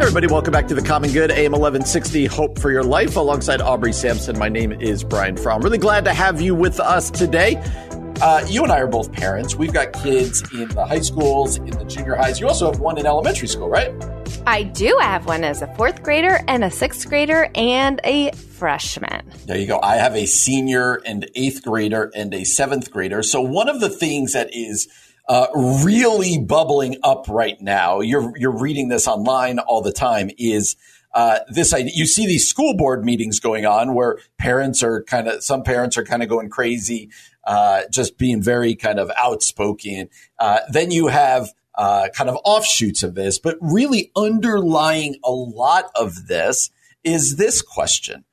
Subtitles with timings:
[0.00, 3.92] everybody, welcome back to the Common Good, AM 1160, Hope for Your Life, alongside Aubrey
[3.92, 4.38] Sampson.
[4.38, 5.60] My name is Brian Fromm.
[5.60, 7.56] Really glad to have you with us today.
[8.22, 9.56] Uh, you and I are both parents.
[9.56, 12.40] We've got kids in the high schools, in the junior highs.
[12.40, 13.92] You also have one in elementary school, right?
[14.46, 14.96] I do.
[14.98, 19.30] I have one as a fourth grader and a sixth grader and a freshman.
[19.44, 19.80] There you go.
[19.82, 23.22] I have a senior and eighth grader and a seventh grader.
[23.22, 24.88] So, one of the things that is
[25.28, 25.46] uh,
[25.84, 28.00] really bubbling up right now.
[28.00, 30.30] You're you're reading this online all the time.
[30.38, 30.76] Is
[31.14, 31.92] uh, this idea?
[31.94, 35.96] You see these school board meetings going on where parents are kind of some parents
[35.96, 37.10] are kind of going crazy,
[37.44, 40.08] uh, just being very kind of outspoken.
[40.38, 45.86] Uh, then you have uh, kind of offshoots of this, but really underlying a lot
[45.94, 46.70] of this
[47.04, 48.24] is this question.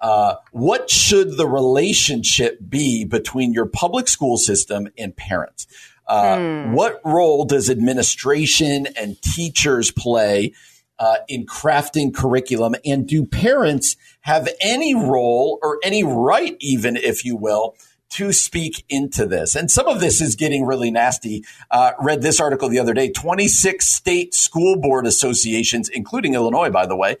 [0.00, 5.66] Uh, what should the relationship be between your public school system and parents?
[6.06, 6.72] Uh, hmm.
[6.72, 10.52] What role does administration and teachers play
[10.98, 12.74] uh, in crafting curriculum?
[12.84, 17.76] And do parents have any role or any right, even if you will,
[18.10, 19.54] to speak into this?
[19.54, 21.44] And some of this is getting really nasty.
[21.70, 26.86] Uh, read this article the other day 26 state school board associations, including Illinois, by
[26.86, 27.16] the way.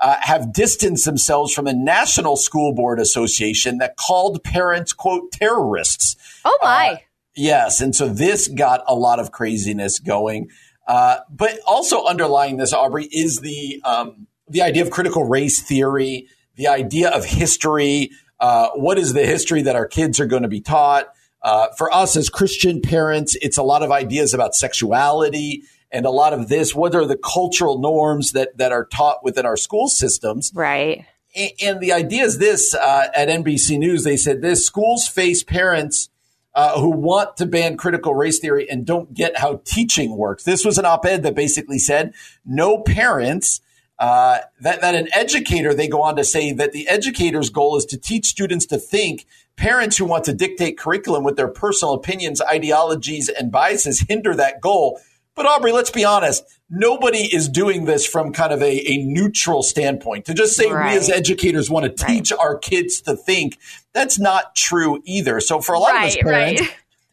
[0.00, 6.14] Uh, have distanced themselves from a national school board association that called parents, quote, terrorists.
[6.44, 6.90] Oh, my.
[6.92, 6.96] Uh,
[7.38, 7.80] Yes.
[7.80, 10.50] And so this got a lot of craziness going.
[10.88, 16.26] Uh, but also underlying this, Aubrey, is the, um, the idea of critical race theory,
[16.56, 18.10] the idea of history.
[18.40, 21.12] Uh, what is the history that our kids are going to be taught?
[21.40, 25.62] Uh, for us as Christian parents, it's a lot of ideas about sexuality
[25.92, 26.74] and a lot of this.
[26.74, 30.50] What are the cultural norms that, that are taught within our school systems?
[30.54, 31.06] Right.
[31.36, 35.44] And, and the idea is this uh, at NBC News, they said this schools face
[35.44, 36.08] parents
[36.58, 40.42] uh, who want to ban critical race theory and don't get how teaching works.
[40.42, 42.14] This was an op ed that basically said
[42.44, 43.60] no parents.
[43.96, 47.84] Uh, that, that an educator, they go on to say that the educator's goal is
[47.84, 49.24] to teach students to think.
[49.54, 54.60] Parents who want to dictate curriculum with their personal opinions, ideologies, and biases hinder that
[54.60, 55.00] goal.
[55.36, 56.42] But Aubrey, let's be honest.
[56.68, 60.24] Nobody is doing this from kind of a, a neutral standpoint.
[60.24, 60.90] To just say right.
[60.90, 62.40] we as educators want to teach right.
[62.40, 63.56] our kids to think,
[63.92, 65.40] that's not true either.
[65.40, 66.62] So for a lot right, of us parents,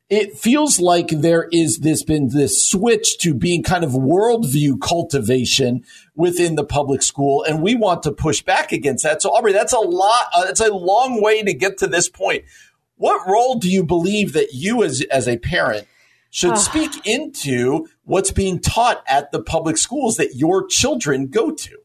[0.10, 5.84] it feels like there is this been this switch to being kind of worldview cultivation
[6.16, 9.22] within the public school, and we want to push back against that.
[9.22, 10.26] So Aubrey, that's a lot.
[10.34, 12.44] Uh, it's a long way to get to this point.
[12.98, 15.88] What role do you believe that you as as a parent
[16.36, 16.56] should oh.
[16.56, 21.78] speak into what's being taught at the public schools that your children go to.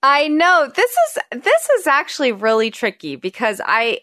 [0.00, 3.98] I know this is this is actually really tricky because I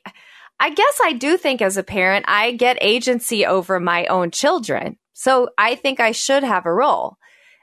[0.63, 4.97] I guess I do think as a parent I get agency over my own children.
[5.12, 7.18] So I think I should have a role.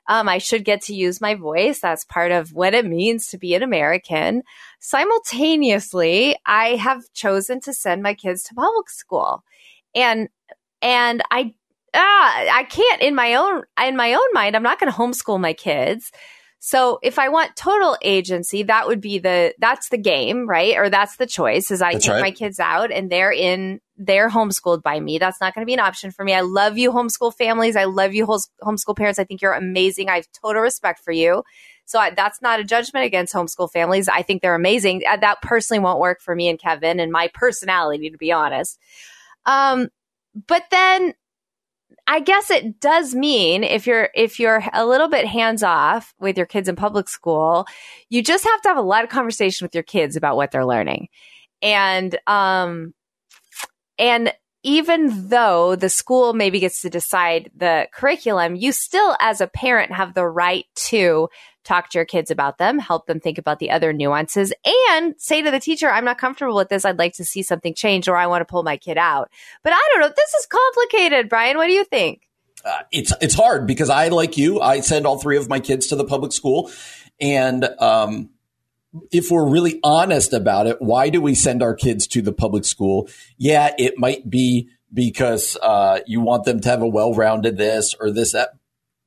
[0.07, 1.81] Um, I should get to use my voice.
[1.81, 4.43] That's part of what it means to be an American.
[4.81, 9.45] Simultaneously, I have chosen to send my kids to public school.
[9.95, 10.29] And
[10.83, 11.55] and I
[11.95, 14.55] ah, I can't in my own in my own mind.
[14.55, 16.13] I'm not going to homeschool my kids.
[16.63, 20.77] So if I want total agency, that would be the that's the game, right?
[20.77, 21.71] Or that's the choice.
[21.71, 22.21] Is I that's take right.
[22.21, 25.19] my kids out and they're in they're homeschooled by me.
[25.19, 26.35] That's not going to be an option for me.
[26.35, 27.77] I love you, homeschool families.
[27.77, 29.19] I love you, homeschool parents.
[29.19, 30.11] I think you're amazing.
[30.11, 31.45] I have total respect for you.
[31.87, 34.09] So I, that's not a judgment against homeschool families.
[34.09, 35.03] I think they're amazing.
[35.09, 38.79] Uh, that personally won't work for me and Kevin and my personality, to be honest.
[39.47, 39.89] Um,
[40.47, 41.15] but then
[42.13, 46.37] I guess it does mean if you're if you're a little bit hands off with
[46.37, 47.67] your kids in public school,
[48.09, 50.67] you just have to have a lot of conversation with your kids about what they're
[50.67, 51.07] learning.
[51.63, 52.95] And um
[53.97, 54.35] and
[54.65, 59.93] even though the school maybe gets to decide the curriculum, you still as a parent
[59.93, 61.29] have the right to
[61.65, 64.53] talk to your kids about them, help them think about the other nuances,
[64.91, 66.85] and say to the teacher, I'm not comfortable with this.
[66.85, 69.31] I'd like to see something change, or I want to pull my kid out.
[69.63, 70.09] But I don't know.
[70.09, 71.57] This is complicated, Brian.
[71.57, 72.23] What do you think?
[72.65, 75.87] Uh, it's it's hard because I, like you, I send all three of my kids
[75.89, 76.71] to the public school,
[77.21, 78.31] and um,
[79.11, 82.65] if we're really honest about it, why do we send our kids to the public
[82.65, 83.09] school?
[83.39, 88.11] Yeah, it might be because uh, you want them to have a well-rounded this or
[88.11, 88.51] this that.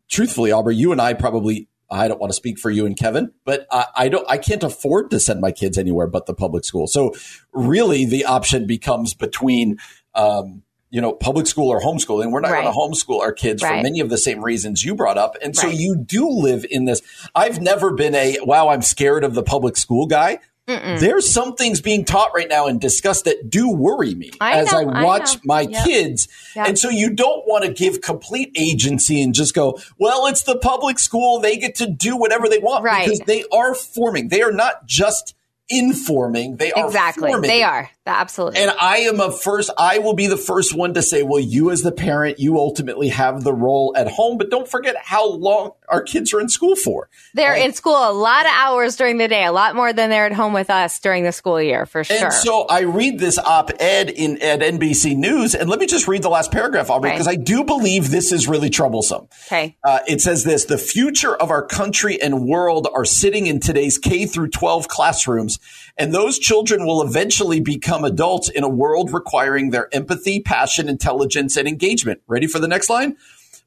[0.09, 3.31] Truthfully, Aubrey, you and I probably I don't want to speak for you and Kevin,
[3.45, 6.65] but I, I, don't, I can't afford to send my kids anywhere but the public
[6.65, 6.87] school.
[6.87, 7.13] So
[7.51, 9.77] really the option becomes between,
[10.15, 12.31] um, you know, public school or homeschooling.
[12.31, 12.63] We're not right.
[12.63, 13.77] going to homeschool our kids right.
[13.77, 15.35] for many of the same reasons you brought up.
[15.41, 15.75] And so right.
[15.75, 17.01] you do live in this.
[17.33, 20.39] I've never been a, wow, I'm scared of the public school guy.
[20.67, 20.97] Mm-mm.
[20.97, 24.71] There's some things being taught right now and discussed that do worry me I as
[24.71, 25.83] know, I watch I my yep.
[25.83, 26.29] kids.
[26.55, 26.67] Yep.
[26.67, 30.57] And so you don't want to give complete agency and just go, well, it's the
[30.57, 31.41] public school.
[31.41, 33.05] They get to do whatever they want right.
[33.05, 34.29] because they are forming.
[34.29, 35.35] They are not just
[35.69, 36.57] informing.
[36.57, 37.31] They are exactly.
[37.31, 37.49] Forming.
[37.49, 38.59] They are absolutely.
[38.59, 39.69] And I am a first.
[39.77, 43.09] I will be the first one to say, well, you as the parent, you ultimately
[43.09, 46.75] have the role at home, but don't forget how long our kids are in school
[46.75, 47.09] for.
[47.33, 50.25] They're in school a lot of hours during the day, a lot more than they're
[50.25, 52.17] at home with us during the school year, for sure.
[52.17, 56.23] And so I read this op-ed in at NBC News, and let me just read
[56.23, 57.37] the last paragraph, Aubrey, because okay.
[57.37, 59.27] I do believe this is really troublesome.
[59.47, 59.77] Okay.
[59.83, 63.97] Uh, it says this: the future of our country and world are sitting in today's
[63.97, 65.59] K through 12 classrooms,
[65.97, 71.57] and those children will eventually become adults in a world requiring their empathy, passion, intelligence,
[71.57, 72.21] and engagement.
[72.27, 73.15] Ready for the next line?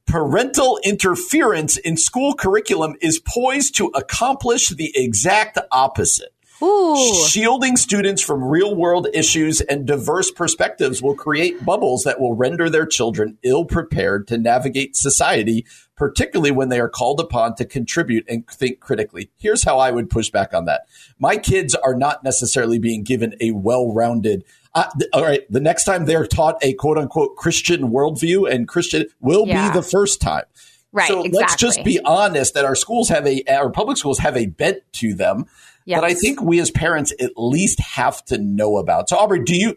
[0.06, 6.32] parental interference in school curriculum is poised to accomplish the exact opposite.
[6.62, 7.26] Ooh.
[7.28, 12.70] Shielding students from real world issues and diverse perspectives will create bubbles that will render
[12.70, 15.66] their children ill prepared to navigate society,
[15.96, 19.30] particularly when they are called upon to contribute and think critically.
[19.36, 20.86] Here's how I would push back on that.
[21.18, 24.44] My kids are not necessarily being given a well rounded
[24.74, 28.68] uh, th- all right, the next time they're taught a quote unquote Christian worldview and
[28.68, 29.70] Christian will yeah.
[29.70, 30.44] be the first time.
[30.92, 31.08] Right.
[31.08, 31.38] So exactly.
[31.38, 34.82] let's just be honest that our schools have a, our public schools have a bent
[34.94, 35.46] to them
[35.86, 36.00] yes.
[36.00, 39.08] that I think we as parents at least have to know about.
[39.08, 39.76] So Aubrey, do you,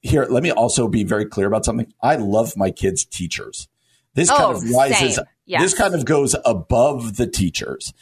[0.00, 1.92] here, let me also be very clear about something.
[2.00, 3.66] I love my kids' teachers.
[4.14, 5.60] This oh, kind of rises, yes.
[5.60, 7.92] this kind of goes above the teachers.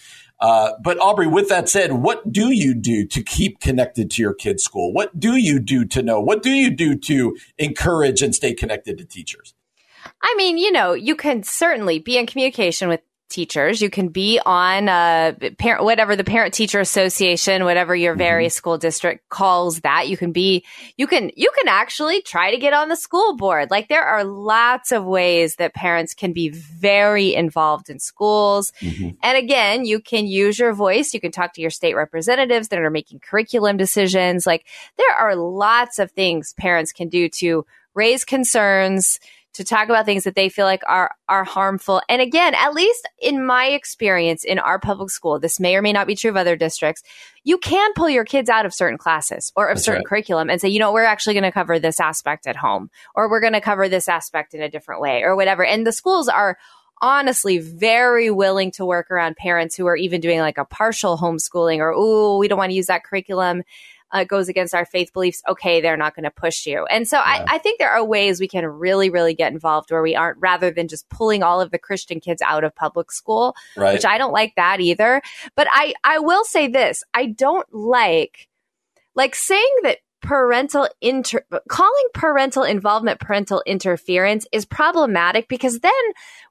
[0.41, 4.35] Uh, but Aubrey, with that said, what do you do to keep connected to your
[4.35, 4.93] kids' school?
[4.93, 6.21] What do you do to know?
[6.21, 9.55] What do you do to encourage and stay connected to teachers?
[10.21, 13.01] I mean, you know, you can certainly be in communication with
[13.33, 13.83] teachers.
[13.83, 18.19] You can be on uh, parent, whatever the parent teacher association, whatever your mm-hmm.
[18.19, 18.59] various mm-hmm.
[18.59, 20.09] school district calls that.
[20.09, 20.65] You can be,
[20.97, 23.71] you can, you can actually try to get on the school board.
[23.71, 28.73] Like there are lots of ways that parents can be very involved in schools.
[28.81, 29.11] Mm-hmm.
[29.23, 31.15] And again, you can use your voice.
[31.15, 34.47] You can talk to your state representatives that are making curriculum decisions.
[34.47, 37.65] Like there are lots of things parents can do to
[37.95, 39.19] raise concerns
[39.55, 42.01] to talk about things that they feel like are are harmful.
[42.09, 45.93] And again, at least in my experience in our public school, this may or may
[45.93, 47.03] not be true of other districts.
[47.45, 50.07] You can pull your kids out of certain classes or of That's certain right.
[50.07, 53.29] curriculum and say, you know, we're actually going to cover this aspect at home, or
[53.29, 55.65] we're going to cover this aspect in a different way, or whatever.
[55.65, 56.57] And the schools are
[57.03, 61.79] honestly very willing to work around parents who are even doing like a partial homeschooling
[61.79, 63.65] or, oh, we don't want to use that curriculum
[64.13, 66.85] uh, goes against our faith beliefs, okay, they're not going to push you.
[66.87, 67.45] And so yeah.
[67.49, 70.39] I, I think there are ways we can really, really get involved where we aren't
[70.39, 73.95] rather than just pulling all of the Christian kids out of public school, right.
[73.95, 75.23] which I don't like that either.
[75.57, 77.03] But I, I will say this.
[77.15, 78.49] I don't like,
[79.15, 85.93] like saying that parental inter calling parental involvement parental interference is problematic because then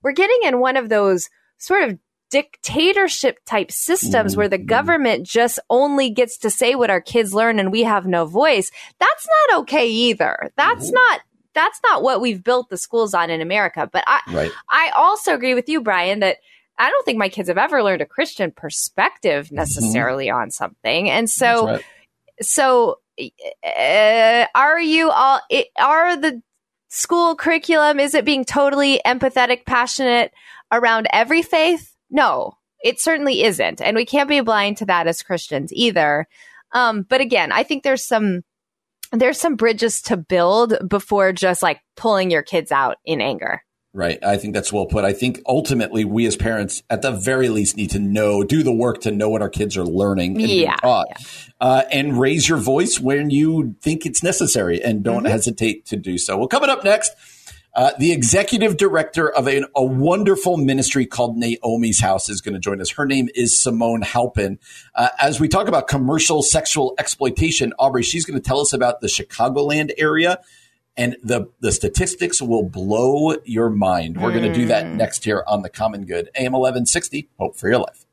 [0.04, 1.98] we're getting in one of those sort of
[2.32, 4.40] dictatorship type systems mm-hmm.
[4.40, 4.66] where the mm-hmm.
[4.66, 8.72] government just only gets to say what our kids learn and we have no voice.
[9.00, 10.52] That's not okay either.
[10.58, 10.96] That's mm-hmm.
[10.96, 11.22] not
[11.54, 13.88] that's not what we've built the schools on in America.
[13.92, 14.52] But I right.
[14.70, 16.38] I also agree with you, Brian, that
[16.80, 19.56] I don't think my kids have ever learned a Christian perspective mm-hmm.
[19.56, 20.42] necessarily mm-hmm.
[20.42, 21.10] on something.
[21.10, 21.86] And so right.
[22.42, 25.42] so uh, are you all
[25.78, 26.42] are the
[26.88, 30.34] school curriculum is it being totally empathetic passionate
[30.72, 33.82] around every faith no, it certainly isn't.
[33.82, 36.28] And we can't be blind to that as Christians either.
[36.74, 38.44] Um, but again, I think there's some
[39.12, 43.62] there's some bridges to build before just like pulling your kids out in anger.
[43.94, 44.24] Right.
[44.24, 45.04] I think that's well put.
[45.04, 48.72] I think ultimately we as parents, at the very least, need to know, do the
[48.72, 51.26] work to know what our kids are learning and yeah, taught, yeah.
[51.60, 55.32] Uh, and raise your voice when you think it's necessary and don't mm-hmm.
[55.32, 56.38] hesitate to do so.
[56.38, 57.12] Well, coming up next,
[57.74, 62.60] uh, the executive director of a, a, wonderful ministry called Naomi's House is going to
[62.60, 62.92] join us.
[62.92, 64.60] Her name is Simone Halpin.
[64.94, 69.00] Uh, as we talk about commercial sexual exploitation, Aubrey, she's going to tell us about
[69.00, 70.40] the Chicagoland area,
[70.98, 74.22] and the the statistics will blow your mind.
[74.22, 74.98] We're going to do that hmm.
[74.98, 77.30] next here on the Common Good, AM eleven sixty.
[77.40, 78.06] Hope for your life.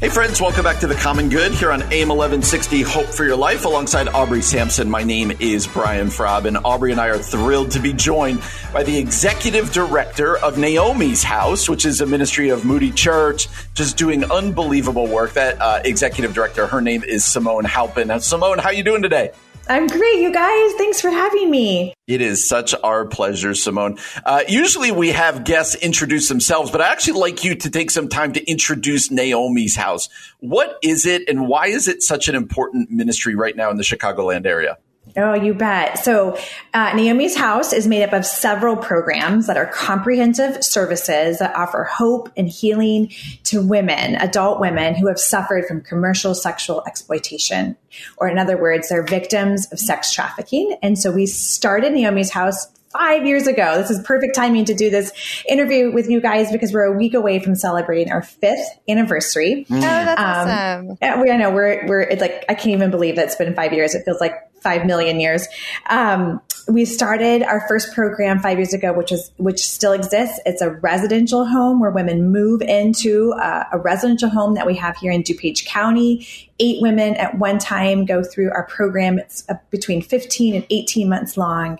[0.00, 3.36] Hey, friends, welcome back to The Common Good here on AM 1160 Hope for Your
[3.36, 4.88] Life alongside Aubrey Sampson.
[4.88, 8.40] My name is Brian Fromm, and Aubrey and I are thrilled to be joined
[8.72, 13.98] by the executive director of Naomi's House, which is a ministry of Moody Church, just
[13.98, 15.34] doing unbelievable work.
[15.34, 18.08] That uh, executive director, her name is Simone Halpin.
[18.08, 19.32] Now, Simone, how you doing today?
[19.70, 20.72] I'm great, you guys.
[20.72, 21.94] Thanks for having me.
[22.08, 23.98] It is such our pleasure, Simone.
[24.26, 28.08] Uh, usually we have guests introduce themselves, but I actually like you to take some
[28.08, 30.08] time to introduce Naomi's House.
[30.40, 33.84] What is it, and why is it such an important ministry right now in the
[33.84, 34.76] Chicagoland area?
[35.16, 35.98] Oh, you bet.
[35.98, 36.38] So,
[36.72, 41.84] uh, Naomi's House is made up of several programs that are comprehensive services that offer
[41.84, 43.10] hope and healing
[43.44, 47.76] to women, adult women who have suffered from commercial sexual exploitation.
[48.18, 50.76] Or, in other words, they're victims of sex trafficking.
[50.80, 53.78] And so, we started Naomi's House five years ago.
[53.78, 55.12] This is perfect timing to do this
[55.48, 59.64] interview with you guys because we're a week away from celebrating our fifth anniversary.
[59.70, 61.22] Oh, that's um, awesome.
[61.22, 63.72] We, I know we're, we're, it's like, I can't even believe that it's been five
[63.72, 63.94] years.
[63.94, 65.46] It feels like 5 million years.
[65.88, 70.38] Um, we started our first program five years ago, which is which still exists.
[70.46, 74.96] It's a residential home where women move into uh, a residential home that we have
[74.96, 76.26] here in DuPage County.
[76.60, 79.18] Eight women at one time go through our program.
[79.18, 81.78] It's uh, between 15 and 18 months long.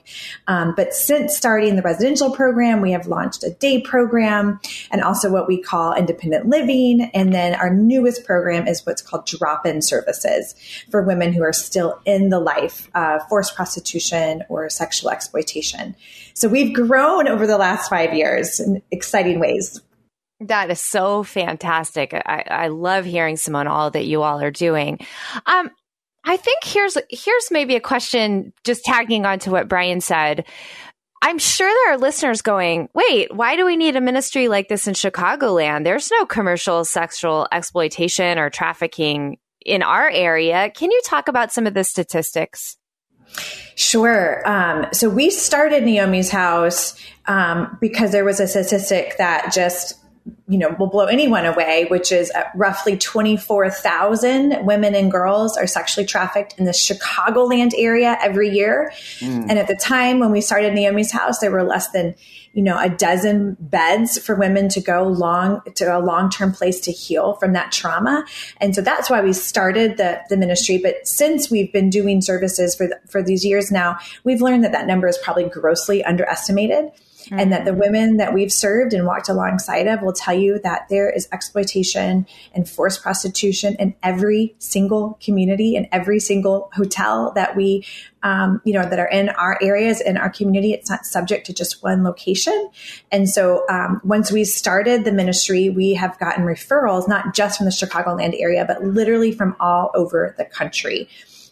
[0.48, 4.58] Um, but since starting the residential program, we have launched a day program
[4.90, 7.10] and also what we call independent living.
[7.14, 10.54] And then our newest program is what's called drop in services
[10.90, 15.94] for women who are still in the life of forced prostitution or sexual exploitation.
[16.34, 19.80] So we've grown over the last five years in exciting ways.
[20.40, 22.14] That is so fantastic.
[22.14, 24.98] I, I love hearing Simone all that you all are doing.
[25.46, 25.70] Um,
[26.24, 30.46] I think here's here's maybe a question just tagging on to what Brian said.
[31.22, 34.88] I'm sure there are listeners going, wait, why do we need a ministry like this
[34.88, 35.84] in Chicagoland?
[35.84, 40.70] There's no commercial sexual exploitation or trafficking in our area.
[40.70, 42.78] Can you talk about some of the statistics?
[43.76, 44.46] Sure.
[44.48, 49.99] Um, so we started Naomi's house um, because there was a statistic that just
[50.48, 56.06] you know will blow anyone away which is roughly 24,000 women and girls are sexually
[56.06, 59.46] trafficked in the Chicagoland area every year mm.
[59.48, 62.14] and at the time when we started Naomi's house there were less than
[62.52, 66.80] you know, a dozen beds for women to go long to a long term place
[66.80, 68.24] to heal from that trauma.
[68.60, 70.78] And so that's why we started the, the ministry.
[70.78, 74.72] But since we've been doing services for, the, for these years now, we've learned that
[74.72, 76.90] that number is probably grossly underestimated.
[77.30, 77.40] Mm-hmm.
[77.40, 77.80] And that the mm-hmm.
[77.80, 82.26] women that we've served and walked alongside of will tell you that there is exploitation
[82.52, 87.86] and forced prostitution in every single community, in every single hotel that we,
[88.24, 90.72] um, you know, that are in our areas, in our community.
[90.72, 92.70] It's not subject to just one location.
[93.12, 97.66] And so um, once we started the ministry, we have gotten referrals, not just from
[97.66, 101.08] the Chicagoland area, but literally from all over the country.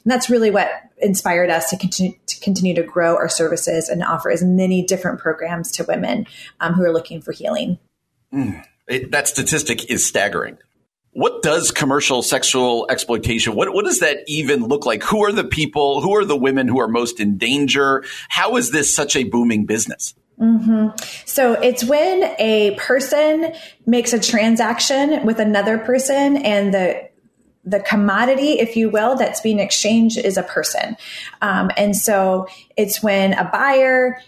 [0.08, 4.02] And that's really what inspired us to continue to continue to grow our services and
[4.02, 6.26] offer as many different programs to women
[6.60, 7.78] um, who are looking for healing.
[8.32, 10.56] Mm, it, that statistic is staggering.
[11.10, 13.54] What does commercial sexual exploitation?
[13.54, 15.02] What what does that even look like?
[15.02, 16.00] Who are the people?
[16.00, 18.02] Who are the women who are most in danger?
[18.30, 20.14] How is this such a booming business?
[20.40, 20.96] Mm-hmm.
[21.26, 23.52] So it's when a person
[23.84, 27.07] makes a transaction with another person and the
[27.68, 30.96] the commodity, if you will, that's being exchanged is a person.
[31.42, 32.46] Um, and so
[32.76, 34.18] it's when a buyer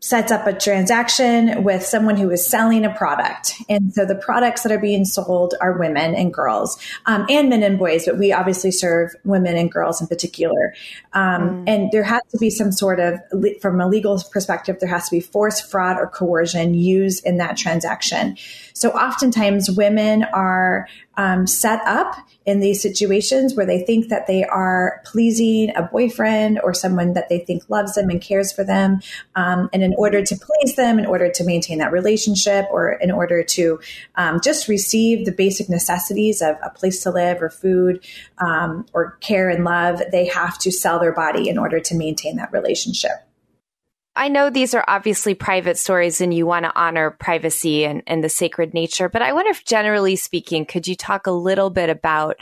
[0.00, 3.54] sets up a transaction with someone who is selling a product.
[3.70, 7.62] And so the products that are being sold are women and girls um, and men
[7.62, 10.74] and boys, but we obviously serve women and girls in particular.
[11.14, 11.64] Um, mm.
[11.68, 13.18] And there has to be some sort of,
[13.62, 17.56] from a legal perspective, there has to be force, fraud, or coercion used in that
[17.56, 18.36] transaction.
[18.74, 20.86] So oftentimes women are
[21.16, 22.16] um, set up
[22.46, 27.28] in these situations where they think that they are pleasing a boyfriend or someone that
[27.28, 29.00] they think loves them and cares for them.
[29.34, 33.10] Um, and in order to please them, in order to maintain that relationship, or in
[33.10, 33.80] order to
[34.16, 38.04] um, just receive the basic necessities of a place to live or food
[38.38, 42.36] um, or care and love, they have to sell their body in order to maintain
[42.36, 43.12] that relationship.
[44.16, 48.22] I know these are obviously private stories and you want to honor privacy and, and
[48.22, 51.90] the sacred nature, but I wonder if generally speaking, could you talk a little bit
[51.90, 52.36] about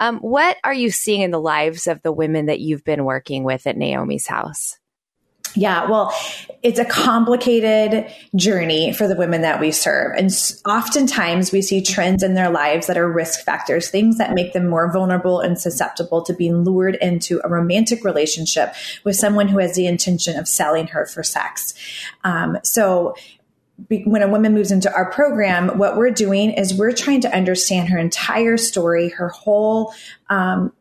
[0.00, 3.44] um, what are you seeing in the lives of the women that you've been working
[3.44, 4.78] with at Naomi's house?
[5.54, 6.12] Yeah, well,
[6.62, 10.16] it's a complicated journey for the women that we serve.
[10.16, 10.30] And
[10.66, 14.68] oftentimes we see trends in their lives that are risk factors, things that make them
[14.68, 19.74] more vulnerable and susceptible to being lured into a romantic relationship with someone who has
[19.74, 21.74] the intention of selling her for sex.
[22.24, 23.14] Um, so
[23.88, 27.88] when a woman moves into our program, what we're doing is we're trying to understand
[27.88, 29.92] her entire story, her whole
[30.30, 30.72] um,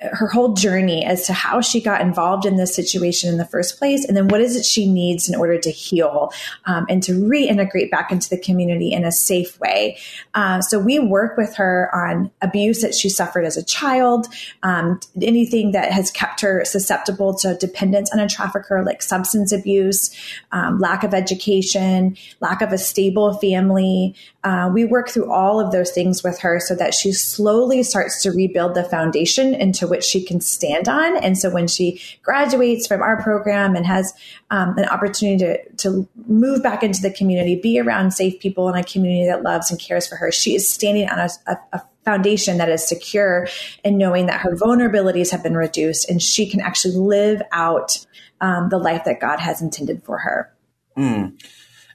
[0.00, 3.78] her whole journey as to how she got involved in this situation in the first
[3.78, 6.32] place, and then what is it she needs in order to heal
[6.64, 9.98] um, and to reintegrate back into the community in a safe way.
[10.34, 14.26] Uh, so we work with her on abuse that she suffered as a child,
[14.62, 20.10] um, anything that has kept her susceptible to dependence on a trafficker, like substance abuse,
[20.52, 24.14] um, lack of education, lack of a stable family.
[24.44, 28.22] Uh, we work through all of those things with her so that she slowly starts
[28.22, 31.16] to rebuild the foundation into which she can stand on.
[31.18, 34.14] And so when she graduates from our program and has
[34.50, 38.76] um, an opportunity to, to move back into the community, be around safe people in
[38.76, 41.82] a community that loves and cares for her, she is standing on a, a, a
[42.04, 43.46] foundation that is secure
[43.84, 48.06] and knowing that her vulnerabilities have been reduced and she can actually live out
[48.40, 50.52] um, the life that God has intended for her.
[50.96, 51.40] Mm.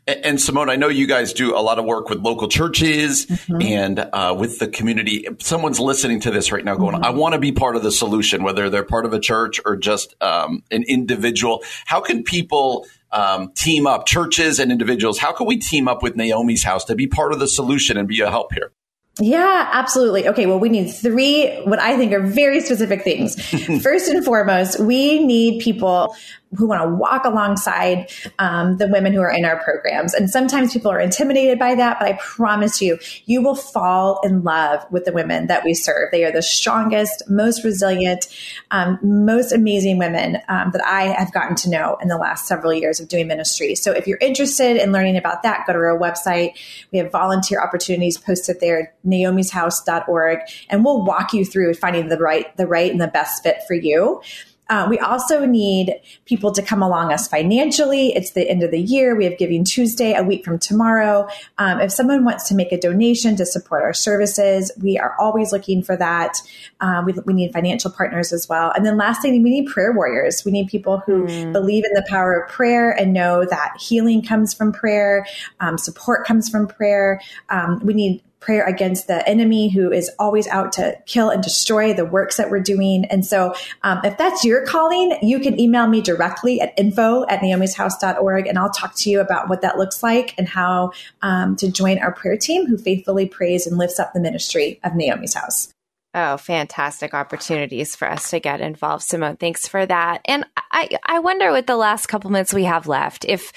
[0.07, 3.61] And Simone, I know you guys do a lot of work with local churches mm-hmm.
[3.61, 5.25] and uh, with the community.
[5.25, 7.03] If someone's listening to this right now going, mm-hmm.
[7.03, 9.75] I want to be part of the solution, whether they're part of a church or
[9.75, 11.63] just um, an individual.
[11.85, 15.17] How can people um, team up, churches and individuals?
[15.17, 18.07] How can we team up with Naomi's House to be part of the solution and
[18.07, 18.71] be a help here?
[19.19, 20.27] Yeah, absolutely.
[20.27, 23.41] Okay, well, we need three, what I think are very specific things.
[23.81, 26.15] First and foremost, we need people
[26.57, 30.13] who want to walk alongside um, the women who are in our programs.
[30.13, 34.43] And sometimes people are intimidated by that, but I promise you, you will fall in
[34.43, 36.09] love with the women that we serve.
[36.11, 38.27] They are the strongest, most resilient,
[38.71, 42.73] um, most amazing women um, that I have gotten to know in the last several
[42.73, 43.75] years of doing ministry.
[43.75, 46.51] So if you're interested in learning about that, go to our website.
[46.91, 52.55] We have volunteer opportunities posted there, naomishouse.org, and we'll walk you through finding the right,
[52.57, 54.21] the right and the best fit for you.
[54.69, 58.13] Uh, we also need people to come along us financially.
[58.15, 59.15] It's the end of the year.
[59.15, 61.27] We have Giving Tuesday a week from tomorrow.
[61.57, 65.51] Um, if someone wants to make a donation to support our services, we are always
[65.51, 66.37] looking for that.
[66.81, 68.71] Um, we, we, need financial partners as well.
[68.75, 70.43] And then last thing, we need prayer warriors.
[70.45, 71.53] We need people who mm.
[71.53, 75.27] believe in the power of prayer and know that healing comes from prayer,
[75.59, 77.21] um, support comes from prayer.
[77.49, 81.93] Um, we need prayer against the enemy who is always out to kill and destroy
[81.93, 83.05] the works that we're doing.
[83.05, 87.39] And so um, if that's your calling, you can email me directly at info at
[87.39, 90.91] naomishouse.org and I'll talk to you about what that looks like and how
[91.23, 94.93] um, to join our prayer team who faithfully prays and lifts up the ministry of
[94.93, 95.73] Naomi's house.
[96.13, 99.03] Oh, fantastic opportunities for us to get involved.
[99.03, 100.21] Simone, thanks for that.
[100.25, 103.51] And I, I wonder with the last couple minutes we have left, if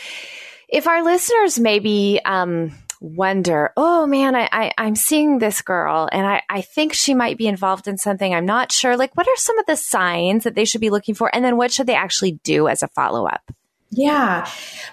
[0.68, 6.26] if our listeners maybe um, wonder, oh man, I, I, I'm seeing this girl and
[6.26, 8.34] I, I think she might be involved in something.
[8.34, 8.96] I'm not sure.
[8.96, 11.34] Like, what are some of the signs that they should be looking for?
[11.34, 13.52] And then what should they actually do as a follow up?
[13.90, 14.46] Yeah.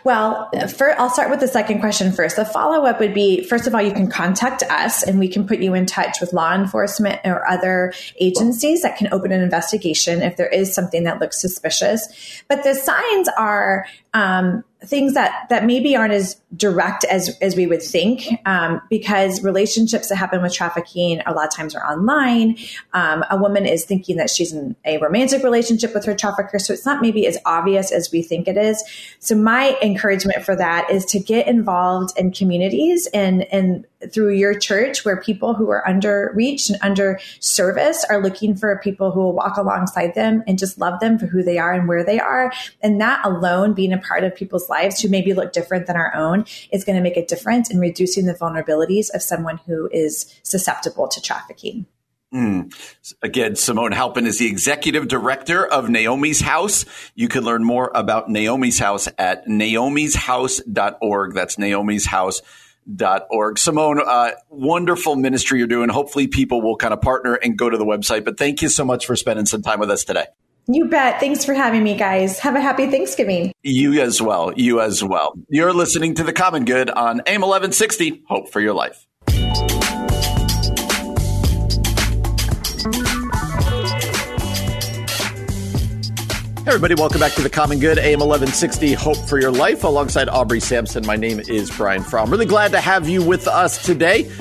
[0.05, 2.37] Well, for, I'll start with the second question first.
[2.37, 5.45] The follow up would be first of all, you can contact us and we can
[5.45, 10.21] put you in touch with law enforcement or other agencies that can open an investigation
[10.21, 12.07] if there is something that looks suspicious.
[12.47, 17.67] But the signs are um, things that that maybe aren't as direct as as we
[17.67, 22.57] would think um, because relationships that happen with trafficking a lot of times are online.
[22.93, 26.71] Um, a woman is thinking that she's in a romantic relationship with her trafficker so
[26.71, 28.81] it's not maybe as obvious as we think it is.
[29.19, 34.57] So my encouragement for that is to get involved in communities and and through your
[34.57, 39.19] church where people who are under reached and under service are looking for people who
[39.19, 42.19] will walk alongside them and just love them for who they are and where they
[42.19, 42.51] are.
[42.81, 46.13] And that alone, being a part of people's lives who maybe look different than our
[46.15, 50.33] own, is going to make a difference in reducing the vulnerabilities of someone who is
[50.43, 51.85] susceptible to trafficking.
[52.33, 52.73] Mm.
[53.21, 56.83] Again, Simone Halpin is the executive director of Naomi's House.
[57.13, 61.33] You can learn more about Naomi's House at naomishouse.org.
[61.33, 62.41] That's Naomi's House
[62.93, 63.57] dot org.
[63.57, 65.89] Simone, uh, wonderful ministry you're doing.
[65.89, 68.25] Hopefully, people will kind of partner and go to the website.
[68.25, 70.25] But thank you so much for spending some time with us today.
[70.67, 71.19] You bet.
[71.19, 72.39] Thanks for having me, guys.
[72.39, 73.53] Have a happy Thanksgiving.
[73.61, 74.51] You as well.
[74.55, 75.35] You as well.
[75.47, 78.23] You're listening to The Common Good on AM 1160.
[78.27, 79.05] Hope for your life.
[86.67, 90.59] Everybody, welcome back to the Common Good, AM 1160, Hope for Your Life, alongside Aubrey
[90.59, 91.05] Sampson.
[91.05, 92.31] My name is Brian Fromm.
[92.31, 94.31] Really glad to have you with us today.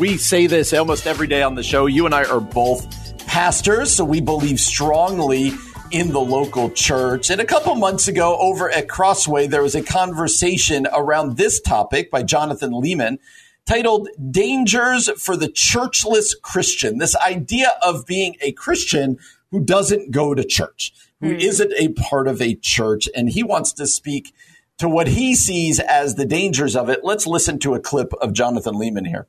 [0.00, 1.86] We say this almost every day on the show.
[1.86, 5.52] You and I are both pastors, so we believe strongly
[5.92, 7.30] in the local church.
[7.30, 12.10] And a couple months ago over at Crossway, there was a conversation around this topic
[12.10, 13.18] by Jonathan Leeman
[13.66, 16.98] titled Dangers for the Churchless Christian.
[16.98, 19.16] This idea of being a Christian
[19.52, 21.40] who doesn't go to church who mm.
[21.40, 24.34] not a part of a church, and he wants to speak
[24.78, 27.00] to what he sees as the dangers of it.
[27.02, 29.26] Let's listen to a clip of Jonathan Leeman here.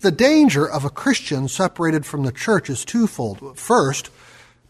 [0.00, 3.56] The danger of a Christian separated from the church is twofold.
[3.56, 4.10] First,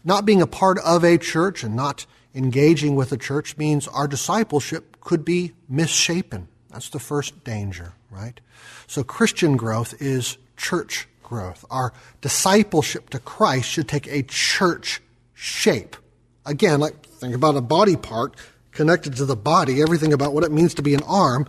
[0.03, 4.07] not being a part of a church and not engaging with the church means our
[4.07, 6.47] discipleship could be misshapen.
[6.69, 8.39] That's the first danger, right?
[8.87, 11.65] So Christian growth is church growth.
[11.69, 15.01] Our discipleship to Christ should take a church
[15.33, 15.95] shape.
[16.45, 18.35] Again, like think about a body part
[18.71, 21.47] connected to the body, everything about what it means to be an arm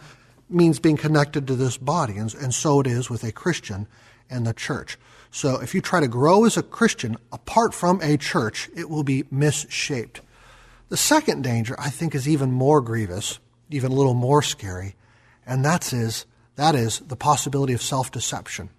[0.49, 2.17] means being connected to this body.
[2.17, 3.87] And, and so it is with a Christian
[4.31, 4.99] and the church.
[5.31, 9.03] So if you try to grow as a Christian apart from a church, it will
[9.03, 10.21] be misshaped.
[10.91, 14.95] The second danger, I think, is even more grievous, even a little more scary,
[15.47, 16.27] and that is,
[16.57, 18.71] that is the possibility of self deception.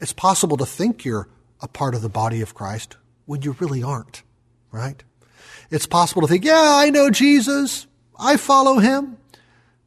[0.00, 1.28] It's possible to think you're
[1.60, 4.22] a part of the body of Christ when you really aren't,
[4.70, 5.02] right?
[5.72, 7.86] It's possible to think, yeah, I know Jesus,
[8.20, 9.16] I follow him.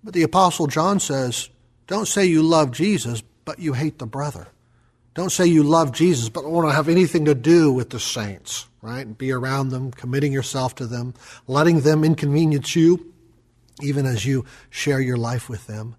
[0.04, 1.50] But the Apostle John says,
[1.86, 4.48] don't say you love Jesus, but you hate the brother.
[5.14, 8.68] Don't say you love Jesus, but want to have anything to do with the saints,
[8.82, 9.06] right?
[9.06, 11.14] And be around them, committing yourself to them,
[11.48, 13.14] letting them inconvenience you,
[13.84, 15.98] even as you share your life with them.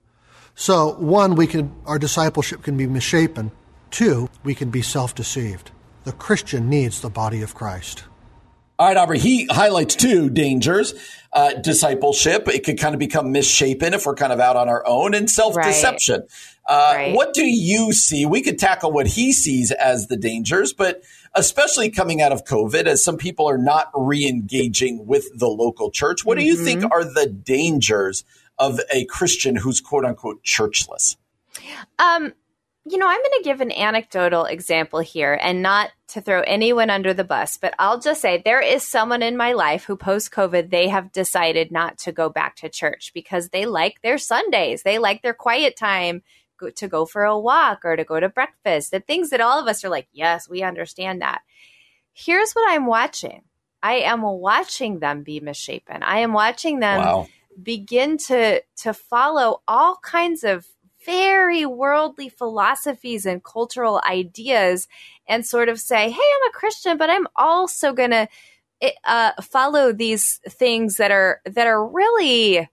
[0.56, 3.52] So, one, we can, our discipleship can be misshapen.
[3.92, 5.70] Two, we can be self deceived.
[6.02, 8.02] The Christian needs the body of Christ.
[8.78, 10.94] All right, Aubrey, he highlights two dangers.
[11.32, 14.86] Uh, discipleship, it could kind of become misshapen if we're kind of out on our
[14.86, 16.20] own, and self deception.
[16.20, 16.30] Right.
[16.66, 17.14] Uh, right.
[17.14, 18.26] What do you see?
[18.26, 21.02] We could tackle what he sees as the dangers, but
[21.34, 25.90] especially coming out of COVID, as some people are not re engaging with the local
[25.90, 26.42] church, what mm-hmm.
[26.42, 26.92] do you think mm-hmm.
[26.92, 28.24] are the dangers
[28.58, 31.16] of a Christian who's quote unquote churchless?
[31.98, 32.32] Um,
[32.88, 36.88] you know, I'm going to give an anecdotal example here and not to throw anyone
[36.88, 40.30] under the bus, but I'll just say there is someone in my life who post
[40.30, 44.84] COVID, they have decided not to go back to church because they like their Sundays.
[44.84, 46.22] They like their quiet time
[46.76, 49.66] to go for a walk or to go to breakfast, the things that all of
[49.66, 51.42] us are like, yes, we understand that.
[52.12, 53.42] Here's what I'm watching
[53.82, 56.02] I am watching them be misshapen.
[56.02, 57.28] I am watching them wow.
[57.62, 60.66] begin to to follow all kinds of
[61.06, 64.88] very worldly philosophies and cultural ideas
[65.28, 68.28] and sort of say, hey, I'm a Christian, but I'm also going to
[68.82, 72.68] eh, uh, follow these things that are that are really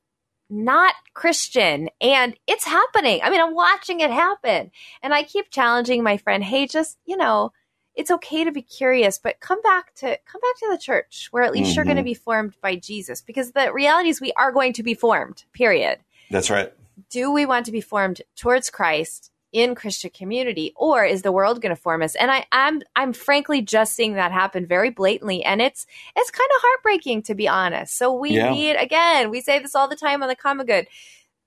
[0.50, 3.22] not Christian and it's happening.
[3.24, 4.72] I mean, I'm watching it happen.
[5.02, 7.54] And I keep challenging my friend, "Hey, just, you know,
[7.96, 11.44] it's okay to be curious, but come back to come back to the church where
[11.44, 11.76] at least mm-hmm.
[11.76, 14.84] you're going to be formed by Jesus because the reality is we are going to
[14.84, 15.44] be formed.
[15.54, 16.00] Period.
[16.32, 16.74] That's right.
[17.14, 21.62] Do we want to be formed towards Christ in Christian community, or is the world
[21.62, 22.16] going to form us?
[22.16, 26.50] And I, I'm I'm frankly just seeing that happen very blatantly, and it's it's kind
[26.56, 27.96] of heartbreaking to be honest.
[27.96, 28.52] So we yeah.
[28.52, 30.88] need again, we say this all the time on the Common Good.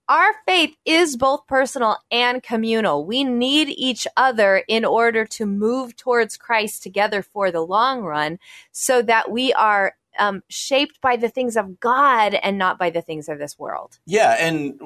[0.09, 3.05] Our faith is both personal and communal.
[3.05, 8.39] We need each other in order to move towards Christ together for the long run
[8.71, 13.03] so that we are um, shaped by the things of God and not by the
[13.03, 13.99] things of this world.
[14.07, 14.81] Yeah, and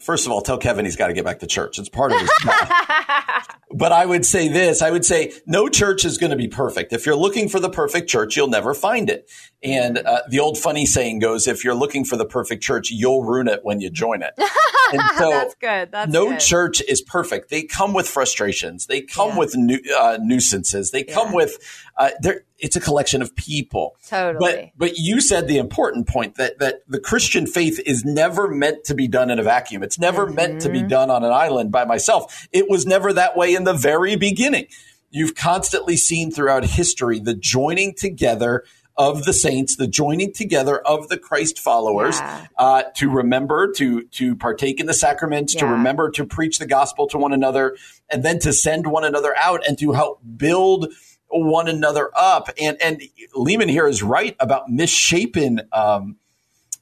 [0.00, 1.78] first of all, tell Kevin he's got to get back to church.
[1.78, 2.30] It's part of his
[3.70, 6.92] but I would say this: I would say no church is going to be perfect.
[6.92, 9.30] If you're looking for the perfect church, you'll never find it.
[9.62, 13.24] And uh, the old funny saying goes, if you're looking for the perfect church, you'll
[13.24, 14.34] ruin it when you join it.
[14.90, 15.92] And so That's good.
[15.92, 16.40] That's no good.
[16.40, 17.50] church is perfect.
[17.50, 18.86] They come with frustrations.
[18.86, 19.38] They come yeah.
[19.38, 20.92] with nu- uh, nuisances.
[20.92, 21.34] They come yeah.
[21.34, 22.10] with, uh,
[22.58, 23.96] it's a collection of people.
[24.06, 24.72] Totally.
[24.76, 28.84] But, but you said the important point that, that the Christian faith is never meant
[28.84, 29.82] to be done in a vacuum.
[29.82, 30.34] It's never mm-hmm.
[30.34, 30.88] meant to be mm-hmm.
[30.88, 32.48] done on an island by myself.
[32.52, 34.66] It was never that way in the very beginning.
[35.10, 38.64] You've constantly seen throughout history the joining together
[38.98, 42.46] of the saints, the joining together of the Christ followers yeah.
[42.58, 45.60] uh, to remember to to partake in the sacraments, yeah.
[45.60, 47.76] to remember to preach the gospel to one another,
[48.10, 50.92] and then to send one another out and to help build
[51.28, 52.50] one another up.
[52.60, 53.02] And and
[53.34, 55.62] Leeman here is right about misshapen.
[55.72, 56.16] Um,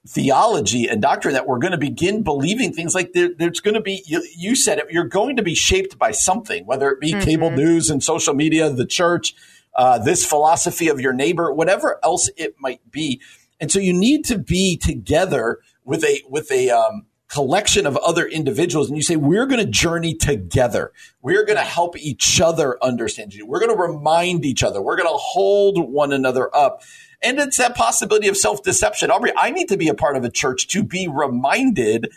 [0.08, 3.80] theology and doctrine that we're going to begin believing things like there, there's going to
[3.80, 7.10] be you, you, said it you're going to be shaped by something whether it be
[7.10, 7.22] mm-hmm.
[7.22, 9.34] cable news and social media the church
[9.76, 13.20] uh, this philosophy of your neighbor, whatever else it might be.
[13.60, 18.26] And so you need to be together with a with a um, collection of other
[18.26, 20.92] individuals, and you say we're going to journey together.
[21.22, 23.46] We're going to help each other understand you.
[23.46, 24.80] We're going to remind each other.
[24.80, 26.82] We're going to hold one another up.
[27.22, 29.10] And it's that possibility of self deception.
[29.10, 32.12] Aubrey, I need to be a part of a church to be reminded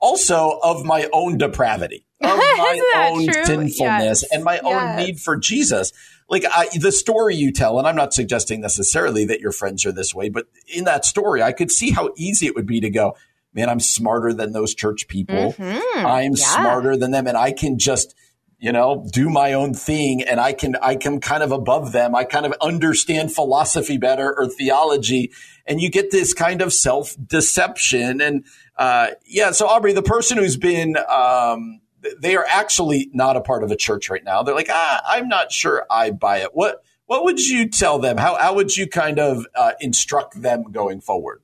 [0.00, 3.44] also of my own depravity, of my own true?
[3.44, 4.24] sinfulness, yes.
[4.32, 4.64] and my yes.
[4.64, 5.92] own need for Jesus
[6.30, 9.92] like I, the story you tell, and I'm not suggesting necessarily that your friends are
[9.92, 12.88] this way, but in that story, I could see how easy it would be to
[12.88, 13.16] go,
[13.52, 15.52] man, I'm smarter than those church people.
[15.52, 16.06] Mm-hmm.
[16.06, 16.44] I'm yeah.
[16.44, 17.26] smarter than them.
[17.26, 18.14] And I can just,
[18.58, 22.14] you know, do my own thing and I can, I can kind of above them.
[22.14, 25.32] I kind of understand philosophy better or theology.
[25.66, 28.20] And you get this kind of self deception.
[28.20, 28.44] And,
[28.76, 29.50] uh, yeah.
[29.52, 31.80] So Aubrey, the person who's been, um,
[32.18, 34.42] they are actually not a part of a church right now.
[34.42, 36.50] They're like, ah, I'm not sure I buy it.
[36.54, 38.16] What, what would you tell them?
[38.16, 41.42] How, how would you kind of uh, instruct them going forward?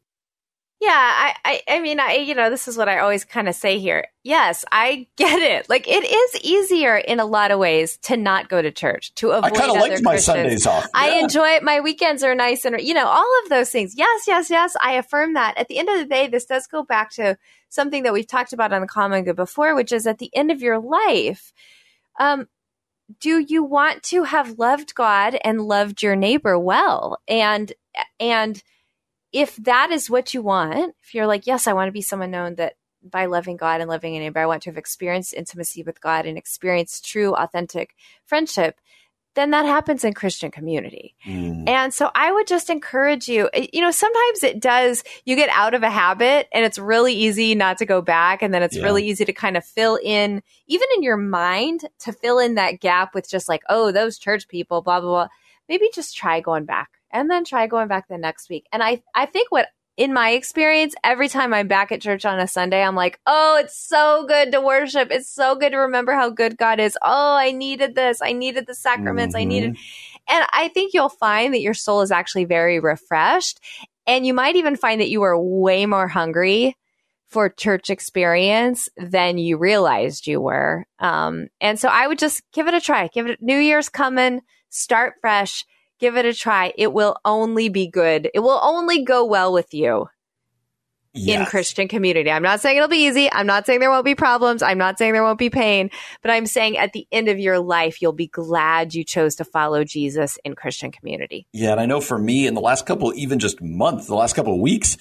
[0.79, 3.55] Yeah, I, I, I mean, I, you know, this is what I always kind of
[3.55, 4.09] say here.
[4.23, 5.71] Yes, I get it.
[5.71, 9.31] Like, it is easier in a lot of ways to not go to church, to
[9.31, 9.53] avoid.
[9.53, 10.85] I kind of like my Sundays off.
[10.85, 10.91] Yeah.
[10.93, 11.63] I enjoy it.
[11.63, 13.95] My weekends are nice, and you know, all of those things.
[13.97, 14.77] Yes, yes, yes.
[14.83, 15.57] I affirm that.
[15.57, 17.39] At the end of the day, this does go back to
[17.71, 20.51] something that we've talked about on the Common Good before, which is at the end
[20.51, 21.55] of your life,
[22.21, 22.49] um,
[23.21, 27.19] do you want to have loved God and loved your neighbor well?
[27.27, 27.73] And
[28.21, 28.63] and
[29.37, 32.31] if that is what you want, if you're like, yes, I want to be someone
[32.31, 32.73] known that
[33.03, 36.25] by loving God and loving a neighbor, I want to have experienced intimacy with God
[36.25, 37.95] and experienced true, authentic
[38.25, 38.81] friendship,
[39.35, 41.17] then that happens in Christian community.
[41.27, 41.69] Mm.
[41.69, 45.75] And so I would just encourage you, you know, sometimes it does, you get out
[45.75, 48.41] of a habit and it's really easy not to go back.
[48.41, 48.85] And then it's yeah.
[48.85, 52.81] really easy to kind of fill in, even in your mind, to fill in that
[52.81, 55.29] gap with just like, oh, those church people, blah, blah, blah.
[55.69, 58.67] Maybe just try going back and then try going back the next week.
[58.73, 62.39] And I, I think what in my experience, every time I'm back at church on
[62.39, 65.09] a Sunday, I'm like, oh, it's so good to worship.
[65.11, 66.99] It's so good to remember how good God is.
[67.03, 68.21] Oh, I needed this.
[68.21, 69.35] I needed the sacraments.
[69.35, 69.41] Mm-hmm.
[69.41, 69.71] I needed.
[69.73, 70.35] Mm-hmm.
[70.37, 73.61] And I think you'll find that your soul is actually very refreshed.
[74.07, 76.77] And you might even find that you are way more hungry
[77.29, 80.87] for church experience than you realized you were.
[80.99, 83.09] Um, and so I would just give it a try.
[83.09, 85.65] Give it New Year's coming, start fresh
[85.99, 86.73] give it a try.
[86.77, 88.31] It will only be good.
[88.35, 90.09] It will only go well with you
[91.17, 91.41] yes.
[91.41, 92.31] in Christian community.
[92.31, 93.31] I'm not saying it'll be easy.
[93.33, 94.63] I'm not saying there won't be problems.
[94.63, 95.91] I'm not saying there won't be pain,
[96.23, 99.45] but I'm saying at the end of your life, you'll be glad you chose to
[99.45, 101.47] follow Jesus in Christian community.
[101.53, 101.73] Yeah.
[101.73, 104.55] And I know for me in the last couple, even just month, the last couple
[104.55, 104.97] of weeks,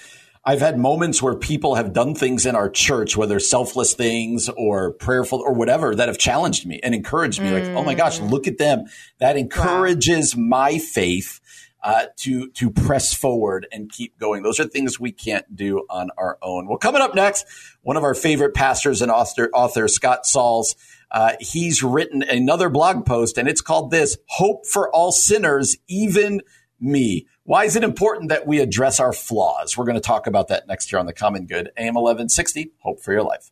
[0.48, 4.92] I've had moments where people have done things in our church, whether selfless things or
[4.92, 7.50] prayerful or whatever, that have challenged me and encouraged me.
[7.50, 7.54] Mm.
[7.54, 8.30] Like, oh my gosh, mm.
[8.30, 8.86] look at them.
[9.20, 10.44] That encourages wow.
[10.44, 11.42] my faith.
[11.84, 14.42] Uh, to to press forward and keep going.
[14.42, 16.68] Those are things we can't do on our own.
[16.68, 17.46] Well, coming up next,
[17.84, 20.76] one of our favorite pastors and author, author Scott Sauls.
[21.12, 26.42] Uh, he's written another blog post, and it's called "This Hope for All Sinners, Even
[26.80, 29.78] Me." Why is it important that we address our flaws?
[29.78, 31.70] We're going to talk about that next year on the Common Good.
[31.78, 33.52] AM 1160, Hope for Your Life.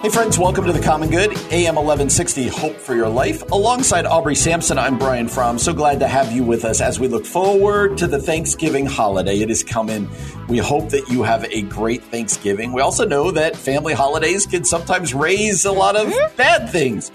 [0.00, 3.42] Hey, friends, welcome to the Common Good, AM 1160, Hope for Your Life.
[3.52, 5.58] Alongside Aubrey Sampson, I'm Brian Fromm.
[5.58, 9.40] So glad to have you with us as we look forward to the Thanksgiving holiday.
[9.40, 10.08] It is coming.
[10.48, 12.72] We hope that you have a great Thanksgiving.
[12.72, 16.36] We also know that family holidays can sometimes raise a lot of mm-hmm.
[16.36, 17.10] bad things.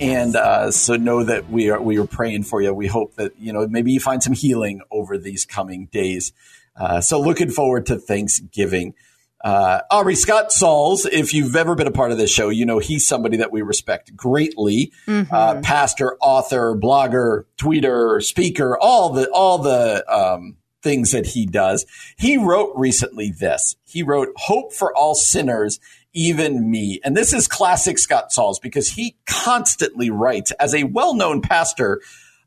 [0.00, 2.72] And uh, so know that we are we are praying for you.
[2.74, 6.32] We hope that you know maybe you find some healing over these coming days.
[6.76, 8.94] Uh, so looking forward to Thanksgiving.
[9.42, 12.78] Uh, Aubrey Scott Sauls, if you've ever been a part of this show, you know
[12.78, 14.90] he's somebody that we respect greatly.
[15.06, 15.32] Mm-hmm.
[15.32, 21.84] Uh, pastor, author, blogger, tweeter, speaker, all the all the um, things that he does.
[22.16, 23.76] He wrote recently this.
[23.84, 25.78] He wrote, "Hope for all sinners
[26.14, 27.00] even me.
[27.04, 32.00] And this is classic Scott Sauls because he constantly writes as a well known pastor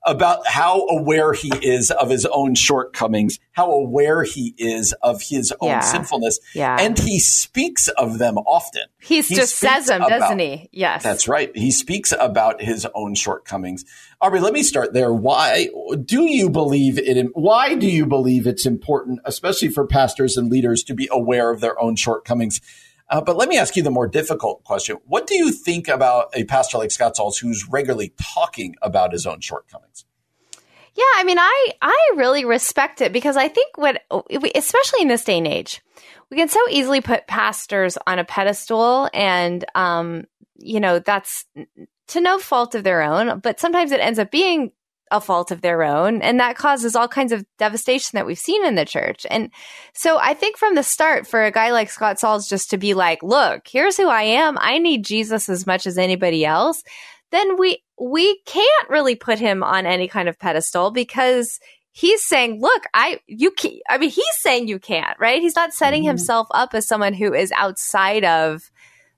[0.05, 5.53] about how aware he is of his own shortcomings, how aware he is of his
[5.59, 5.79] own yeah.
[5.81, 6.39] sinfulness.
[6.55, 6.77] Yeah.
[6.79, 8.83] And he speaks of them often.
[8.99, 10.69] He's he just says them, about, doesn't he?
[10.71, 11.03] Yes.
[11.03, 11.55] That's right.
[11.55, 13.83] He speaks about his own shortcomings.
[14.21, 15.11] Aubrey, let me start there.
[15.11, 15.69] Why
[16.05, 17.27] do you believe it?
[17.33, 21.59] Why do you believe it's important, especially for pastors and leaders, to be aware of
[21.59, 22.61] their own shortcomings?
[23.09, 24.97] Uh, but let me ask you the more difficult question.
[25.05, 29.25] What do you think about a pastor like Scott Sauls who's regularly talking about his
[29.25, 30.05] own shortcomings?
[30.93, 34.01] Yeah, I mean, I I really respect it because I think what,
[34.55, 35.81] especially in this day and age,
[36.31, 40.25] we can so easily put pastors on a pedestal, and um,
[40.57, 41.45] you know that's
[42.07, 44.71] to no fault of their own, but sometimes it ends up being
[45.11, 46.21] a fault of their own.
[46.21, 49.25] And that causes all kinds of devastation that we've seen in the church.
[49.29, 49.51] And
[49.93, 52.93] so I think from the start, for a guy like Scott Sauls just to be
[52.93, 54.57] like, look, here's who I am.
[54.59, 56.83] I need Jesus as much as anybody else.
[57.31, 61.59] Then we, we can't really put him on any kind of pedestal because
[61.91, 65.41] he's saying, look, I, you can I mean, he's saying you can't, right?
[65.41, 66.09] He's not setting mm-hmm.
[66.09, 68.69] himself up as someone who is outside of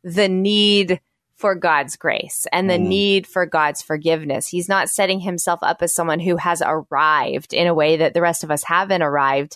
[0.03, 1.01] the need
[1.39, 2.87] for God's grace and the mm.
[2.87, 4.45] need for God's forgiveness.
[4.45, 8.21] He's not setting himself up as someone who has arrived in a way that the
[8.21, 9.55] rest of us haven't arrived.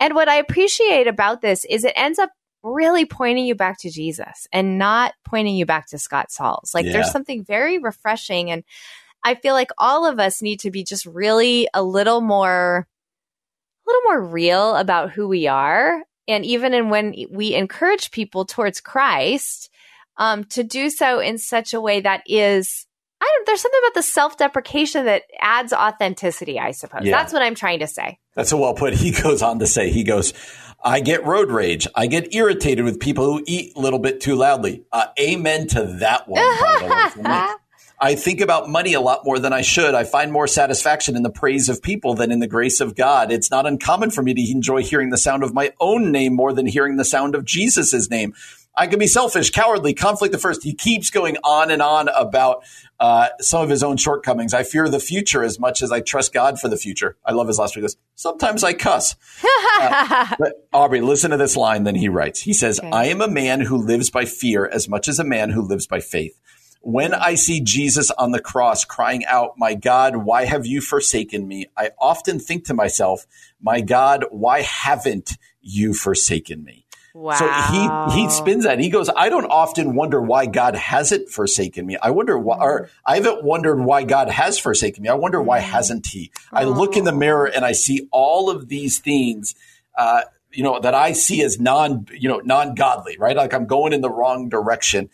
[0.00, 2.30] And what I appreciate about this is it ends up
[2.64, 6.72] really pointing you back to Jesus and not pointing you back to Scott Sauls.
[6.74, 6.92] Like yeah.
[6.92, 8.64] there's something very refreshing and
[9.24, 12.88] I feel like all of us need to be just really a little more
[13.86, 18.44] a little more real about who we are and even in when we encourage people
[18.44, 19.70] towards Christ
[20.16, 22.86] um, to do so in such a way that is
[23.20, 27.02] I don't, there's something about the self-deprecation that adds authenticity, I suppose.
[27.04, 27.16] Yeah.
[27.16, 28.18] That's what I'm trying to say.
[28.34, 28.94] That's a well put.
[29.02, 30.32] He goes on to say, he goes,
[30.84, 31.86] I get road rage.
[31.94, 34.84] I get irritated with people who eat a little bit too loudly.
[34.90, 36.42] Uh, amen to that one.
[38.00, 39.94] I think about money a lot more than I should.
[39.94, 43.30] I find more satisfaction in the praise of people than in the grace of God.
[43.30, 46.52] It's not uncommon for me to enjoy hearing the sound of my own name more
[46.52, 48.34] than hearing the sound of Jesus' name.
[48.74, 50.62] I can be selfish, cowardly, conflict the first.
[50.62, 52.64] He keeps going on and on about
[52.98, 54.54] uh, some of his own shortcomings.
[54.54, 57.16] I fear the future as much as I trust God for the future.
[57.24, 57.84] I love his last week.
[58.14, 59.14] Sometimes I cuss.
[59.80, 61.84] uh, but Aubrey, listen to this line.
[61.84, 62.40] Then he writes.
[62.40, 62.90] He says, okay.
[62.90, 65.86] "I am a man who lives by fear as much as a man who lives
[65.86, 66.38] by faith."
[66.84, 71.46] When I see Jesus on the cross crying out, My God, why have you forsaken
[71.46, 71.66] me?
[71.76, 73.24] I often think to myself,
[73.60, 76.81] My God, why haven't you forsaken me?
[77.14, 77.34] Wow.
[77.34, 78.78] So he he spins that.
[78.78, 81.98] He goes, I don't often wonder why God hasn't forsaken me.
[82.02, 85.08] I wonder why or I haven't wondered why God has forsaken me.
[85.10, 85.64] I wonder why mm.
[85.64, 86.30] hasn't he?
[86.50, 89.54] I look in the mirror and I see all of these things
[89.96, 90.22] uh,
[90.52, 93.36] you know that I see as non you know non godly, right?
[93.36, 95.10] Like I'm going in the wrong direction.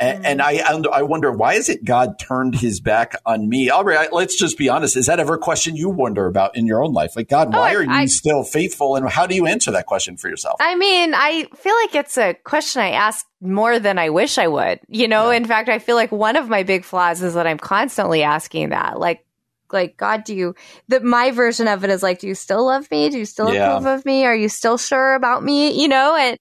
[0.00, 0.26] And, mm-hmm.
[0.26, 3.68] and I, I wonder why is it God turned His back on me?
[3.68, 4.96] Aubrey, I, let's just be honest.
[4.96, 7.14] Is that ever a question you wonder about in your own life?
[7.14, 8.96] Like God, oh, why oh, are you I, still faithful?
[8.96, 10.56] And how do you answer that question for yourself?
[10.58, 14.48] I mean, I feel like it's a question I ask more than I wish I
[14.48, 14.80] would.
[14.88, 15.36] You know, yeah.
[15.36, 18.70] in fact, I feel like one of my big flaws is that I'm constantly asking
[18.70, 18.98] that.
[18.98, 19.26] Like,
[19.70, 20.54] like God, do you?
[20.88, 23.10] That my version of it is like, do you still love me?
[23.10, 23.76] Do you still yeah.
[23.76, 24.24] approve of me?
[24.24, 25.80] Are you still sure about me?
[25.80, 26.38] You know, and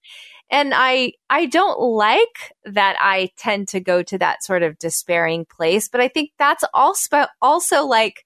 [0.49, 5.45] and I I don't like that I tend to go to that sort of despairing
[5.45, 8.25] place, but I think that's also also like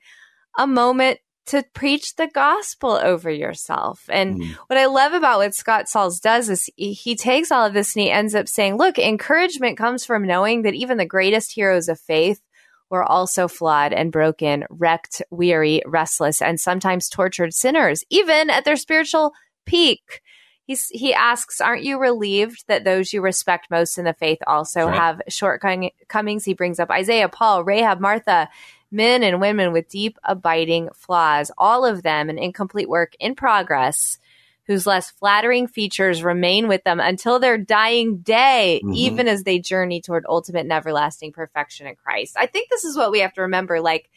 [0.57, 4.05] a moment to preach the gospel over yourself.
[4.09, 4.53] And mm.
[4.67, 7.95] what I love about what Scott Sauls does is he, he takes all of this
[7.95, 11.89] and he ends up saying, look, encouragement comes from knowing that even the greatest heroes
[11.89, 12.39] of faith
[12.89, 18.77] were also flawed and broken, wrecked, weary, restless, and sometimes tortured sinners, even at their
[18.77, 19.33] spiritual
[19.65, 20.21] peak.
[20.65, 24.85] He's, he asks, Aren't you relieved that those you respect most in the faith also
[24.85, 24.95] right.
[24.95, 26.45] have shortcomings?
[26.45, 28.49] He brings up Isaiah, Paul, Rahab, Martha,
[28.91, 34.19] men and women with deep, abiding flaws, all of them an incomplete work in progress
[34.65, 38.93] whose less flattering features remain with them until their dying day, mm-hmm.
[38.93, 42.37] even as they journey toward ultimate and everlasting perfection in Christ.
[42.37, 43.81] I think this is what we have to remember.
[43.81, 44.09] Like,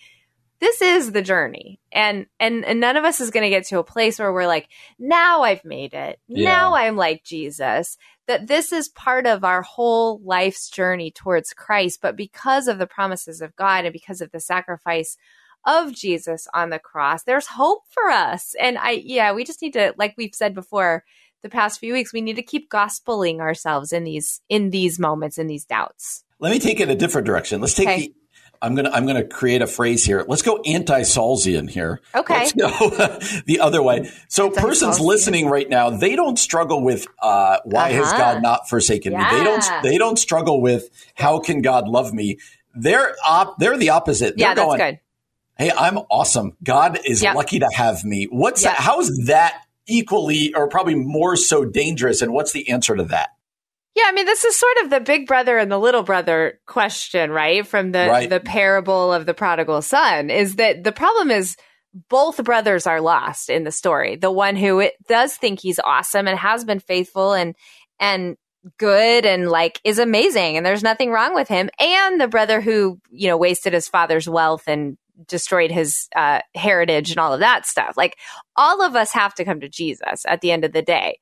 [0.61, 1.81] this is the journey.
[1.93, 4.47] And and, and none of us is going to get to a place where we're
[4.47, 6.19] like now i've made it.
[6.29, 6.51] Yeah.
[6.51, 7.97] now i'm like jesus.
[8.27, 12.01] That this is part of our whole life's journey towards christ.
[12.03, 15.17] But because of the promises of god and because of the sacrifice
[15.65, 18.55] of jesus on the cross there's hope for us.
[18.61, 21.05] And i yeah we just need to like we've said before
[21.43, 25.39] the past few weeks we need to keep gospeling ourselves in these in these moments
[25.39, 26.25] in these doubts.
[26.39, 27.61] Let me take it a different direction.
[27.61, 28.01] Let's take okay.
[28.09, 28.15] the
[28.61, 30.25] I'm gonna I'm gonna create a phrase here.
[30.27, 32.01] Let's go anti-Saulsian here.
[32.15, 32.35] Okay.
[32.35, 32.69] Let's go
[33.47, 34.11] the other way.
[34.29, 38.05] So persons listening right now, they don't struggle with uh, why uh-huh.
[38.05, 39.31] has God not forsaken yeah.
[39.31, 39.39] me?
[39.39, 42.39] They don't they don't struggle with how can God love me?
[42.75, 44.37] They're op- they're the opposite.
[44.37, 45.01] They're yeah, that's good.
[45.59, 46.57] Hey, I'm awesome.
[46.63, 47.35] God is yep.
[47.35, 48.29] lucky to have me.
[48.31, 48.77] What's yep.
[48.77, 48.83] that?
[48.83, 52.21] How is that equally or probably more so dangerous?
[52.21, 53.31] And what's the answer to that?
[53.97, 57.31] Yeah, I mean, this is sort of the big brother and the little brother question,
[57.31, 57.67] right?
[57.67, 58.29] From the right.
[58.29, 61.57] the parable of the prodigal son, is that the problem is
[62.11, 64.17] both brothers are lost in the story.
[64.17, 67.57] The one who does think he's awesome and has been faithful and
[67.99, 68.37] and
[68.79, 73.01] good and like is amazing and there's nothing wrong with him, and the brother who
[73.11, 77.67] you know wasted his father's wealth and destroyed his uh, heritage and all of that
[77.67, 77.97] stuff.
[77.97, 78.17] Like
[78.57, 81.19] all of us have to come to Jesus at the end of the day.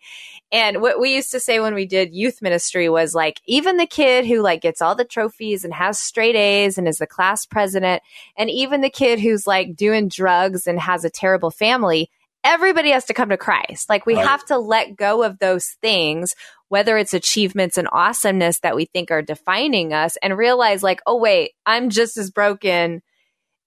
[0.53, 3.87] And what we used to say when we did youth ministry was like, even the
[3.87, 7.47] kid who like gets all the trophies and has straight A's and is the class
[7.47, 8.03] president,
[8.37, 12.11] and even the kid who's like doing drugs and has a terrible family,
[12.45, 13.89] everybody has to come to Christ.
[13.89, 14.27] Like we right.
[14.27, 16.35] have to let go of those things,
[16.69, 21.17] whether it's achievements and awesomeness that we think are defining us and realize like, oh,
[21.17, 23.03] wait, I'm just as broken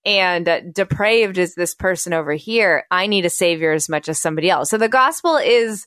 [0.08, 2.86] and uh, depraved as this person over here.
[2.90, 4.70] I need a savior as much as somebody else.
[4.70, 5.86] So the gospel is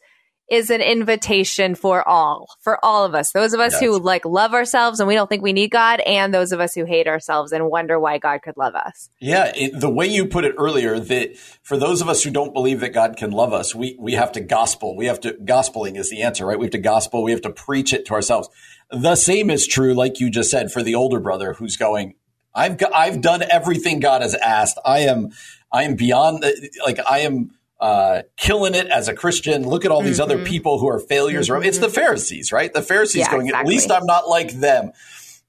[0.51, 3.31] is an invitation for all, for all of us.
[3.31, 3.83] Those of us Yes.
[3.83, 6.75] who like love ourselves and we don't think we need God, and those of us
[6.75, 9.11] who hate ourselves and wonder why God could love us.
[9.21, 12.53] Yeah, it, the way you put it earlier, that for those of us who don't
[12.53, 14.97] believe that God can love us, we we have to gospel.
[14.97, 16.59] We have to gospeling is the answer, right?
[16.59, 17.23] We have to gospel.
[17.23, 18.49] We have to preach it to ourselves.
[18.91, 22.15] The same is true, like you just said, for the older brother who's going.
[22.55, 24.79] I've got, I've done everything God has asked.
[24.85, 25.31] I am
[25.73, 29.67] I am beyond the, like I am uh, killing it as a Christian.
[29.69, 31.49] Look at all these other people who are failures.
[31.49, 32.73] It's the Pharisees, right?
[32.73, 33.51] The Pharisees Yeah, going.
[33.51, 34.93] At least I'm not like them.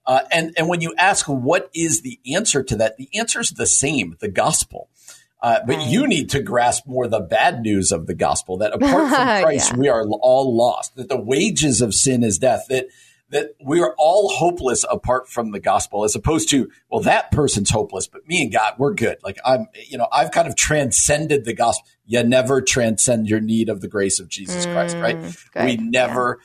[0.06, 3.52] Uh, and and when you ask what is the answer to that, the answer is
[3.52, 4.90] the same: the gospel.
[5.44, 9.10] Uh, but you need to grasp more the bad news of the gospel that apart
[9.10, 9.10] from
[9.42, 9.78] Christ, Yeah.
[9.78, 10.96] we are all lost.
[10.98, 12.66] That the wages of sin is death.
[12.70, 12.86] That
[13.32, 17.70] that we are all hopeless apart from the gospel, as opposed to well, that person's
[17.70, 19.18] hopeless, but me and God, we're good.
[19.24, 21.88] Like I'm, you know, I've kind of transcended the gospel.
[22.06, 25.18] You never transcend your need of the grace of Jesus Christ, right?
[25.54, 25.66] good.
[25.66, 26.40] We never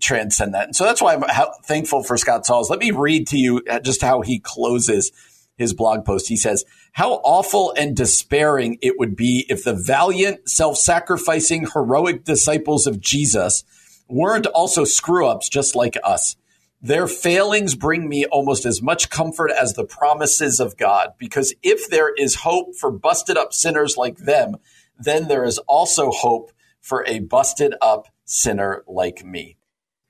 [0.00, 0.64] transcend that.
[0.64, 1.22] And so that's why I'm
[1.64, 2.70] thankful for Scott Sauls.
[2.70, 5.12] Let me read to you uh, just how he closes
[5.56, 6.28] his blog post.
[6.28, 12.24] He says, How awful and despairing it would be if the valiant, self sacrificing, heroic
[12.24, 13.64] disciples of Jesus
[14.08, 16.36] weren't also screw ups just like us.
[16.80, 21.88] Their failings bring me almost as much comfort as the promises of God, because if
[21.88, 24.56] there is hope for busted up sinners like them,
[24.98, 26.50] then there is also hope
[26.80, 29.56] for a busted up sinner like me.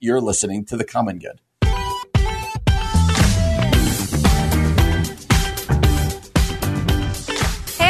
[0.00, 1.40] You're listening to The Common Good.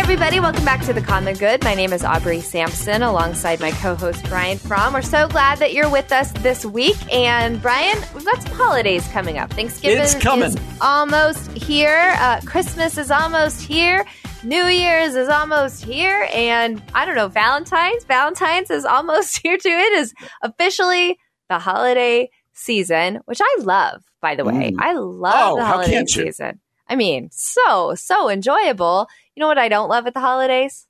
[0.03, 1.63] Everybody, welcome back to The Common Good.
[1.63, 4.95] My name is Aubrey Sampson alongside my co host Brian Fromm.
[4.95, 6.97] We're so glad that you're with us this week.
[7.15, 9.53] And Brian, we've got some holidays coming up.
[9.53, 10.49] Thanksgiving It's coming.
[10.49, 14.05] is almost here, uh, Christmas is almost here.
[14.43, 18.03] New Year's is almost here, and I don't know, Valentine's.
[18.05, 19.69] Valentine's is almost here too.
[19.71, 21.17] It is officially
[21.49, 24.73] the holiday season, which I love, by the way.
[24.73, 24.77] Mm.
[24.81, 26.59] I love Oh, the holiday season.
[26.89, 29.07] I mean, so, so enjoyable.
[29.35, 30.87] You know what I don't love at the holidays?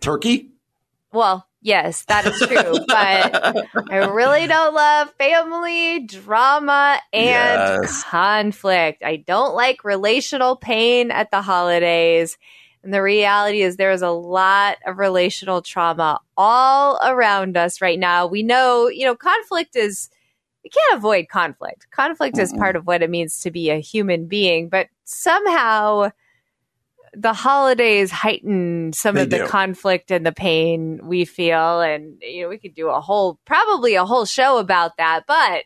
[0.00, 0.50] Turkey?
[1.12, 3.32] Well, yes, that is true, but
[3.90, 8.04] I really don't love family drama and Yes.
[8.04, 9.02] conflict.
[9.02, 12.36] I don't like relational pain at the holidays.
[12.82, 17.98] And the reality is, there is a lot of relational trauma all around us right
[17.98, 18.26] now.
[18.26, 20.10] We know, you know, conflict is,
[20.62, 21.90] we can't avoid conflict.
[21.90, 22.58] Conflict is Mm-mm.
[22.58, 26.10] part of what it means to be a human being, but somehow
[27.14, 29.46] the holidays heighten some They of the do.
[29.46, 31.80] conflict and the pain we feel.
[31.80, 35.64] And, you know, we could do a whole, probably a whole show about that, but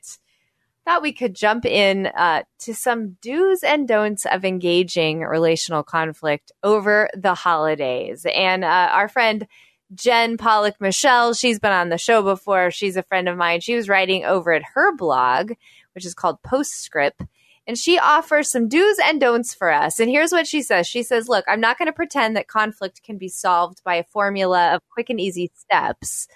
[0.85, 6.51] thought we could jump in uh, to some do's and don'ts of engaging relational conflict
[6.63, 8.27] over the holidays.
[8.35, 9.47] And uh, our friend
[9.95, 12.71] Jen Pollock Michel, she's been on the show before.
[12.71, 13.61] She's a friend of mine.
[13.61, 15.53] She was writing over at her blog,
[15.95, 17.23] which is called Postscript.
[17.67, 20.01] And she offers some do's and don'ts for us.
[20.01, 23.03] And here's what she says She says, Look, I'm not going to pretend that conflict
[23.03, 26.27] can be solved by a formula of quick and easy steps,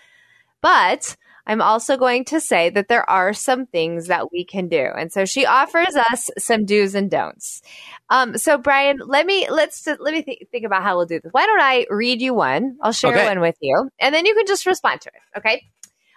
[0.63, 1.17] but
[1.49, 4.85] I'm also going to say that there are some things that we can do.
[4.97, 7.63] And so she offers us some do's and don'ts.
[8.11, 11.33] Um, so Brian, let me let's let me th- think about how we'll do this.
[11.33, 12.77] Why don't I read you one?
[12.83, 13.25] I'll share Okay.
[13.27, 15.39] one with you, and then you can just respond to it.
[15.39, 15.63] Okay.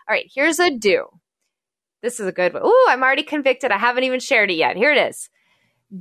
[0.07, 0.29] All right.
[0.33, 1.05] Here's a do.
[2.01, 2.63] This is a good one.
[2.65, 3.71] Ooh, I'm already convicted.
[3.71, 4.77] I haven't even shared it yet.
[4.77, 5.29] Here it is.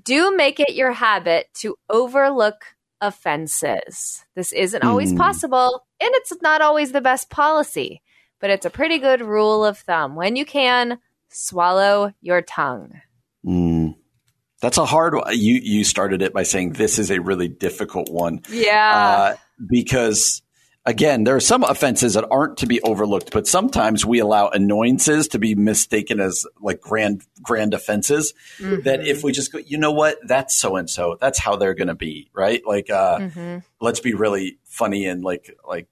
[0.03, 2.65] Do make it your habit to overlook
[3.01, 4.25] offenses.
[4.35, 5.19] This isn't always Hmm.
[5.19, 8.03] possible, and it's not always the best policy,
[8.41, 10.15] but it's a pretty good rule of thumb.
[10.15, 10.99] When you can,
[11.31, 13.01] swallow your tongue.
[13.45, 13.97] Mm.
[14.61, 15.25] That's a hard one.
[15.31, 18.41] You, you started it by saying this is a really difficult one.
[18.51, 19.35] Yeah.
[19.35, 19.37] uh,
[19.71, 20.43] because
[20.89, 25.29] again, there are some offenses that aren't to be overlooked, but sometimes we allow annoyances
[25.29, 28.33] to be mistaken as like grand grand offenses.
[28.59, 31.75] That if we just go, you know what, that's so and so, that's how they're
[31.75, 32.63] going to be, right?
[32.67, 33.63] Like, uh, Mhm.
[33.81, 35.87] let's be really funny and like like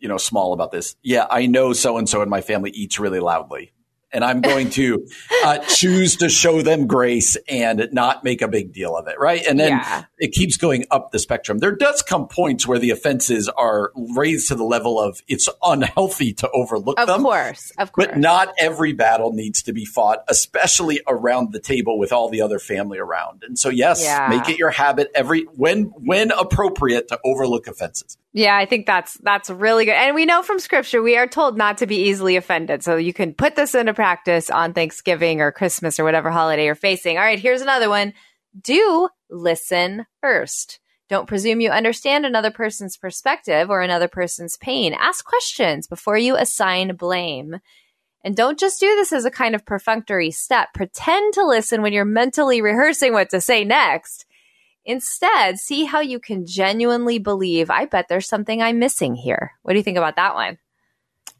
[0.00, 0.96] you know small about this.
[1.02, 3.72] Yeah, I know so and so in my family eats really loudly.
[4.12, 5.06] And I'm going to
[5.44, 9.44] uh, choose to show them grace and not make a big deal of it, right?
[9.46, 10.04] And then Yeah.
[10.18, 11.58] it keeps going up the spectrum.
[11.58, 16.32] There does come points where the offenses are raised to the level of it's unhealthy
[16.34, 17.20] to overlook Of them.
[17.20, 17.72] Of course.
[17.78, 18.08] Of course.
[18.08, 22.42] But not every battle needs to be fought, especially around the table with all the
[22.42, 23.42] other family around.
[23.46, 24.28] And so, yes, Yeah.
[24.28, 28.16] make it your habit every when when appropriate to overlook offenses.
[28.34, 29.94] Yeah, I think that's that's really good.
[29.94, 32.82] And we know from scripture we are told not to be easily offended.
[32.82, 36.74] So you can put this into practice on Thanksgiving or Christmas or whatever holiday you're
[36.74, 37.18] facing.
[37.18, 38.14] All right, here's another one.
[38.58, 40.80] Do listen first.
[41.10, 44.94] Don't presume you understand another person's perspective or another person's pain.
[44.94, 47.58] Ask questions before you assign blame.
[48.24, 50.68] And don't just do this as a kind of perfunctory step.
[50.72, 54.24] Pretend to listen when you're mentally rehearsing what to say next.
[54.84, 59.52] Instead, see how you can genuinely believe, I bet there's something I'm missing here.
[59.62, 60.58] What do you think about that one?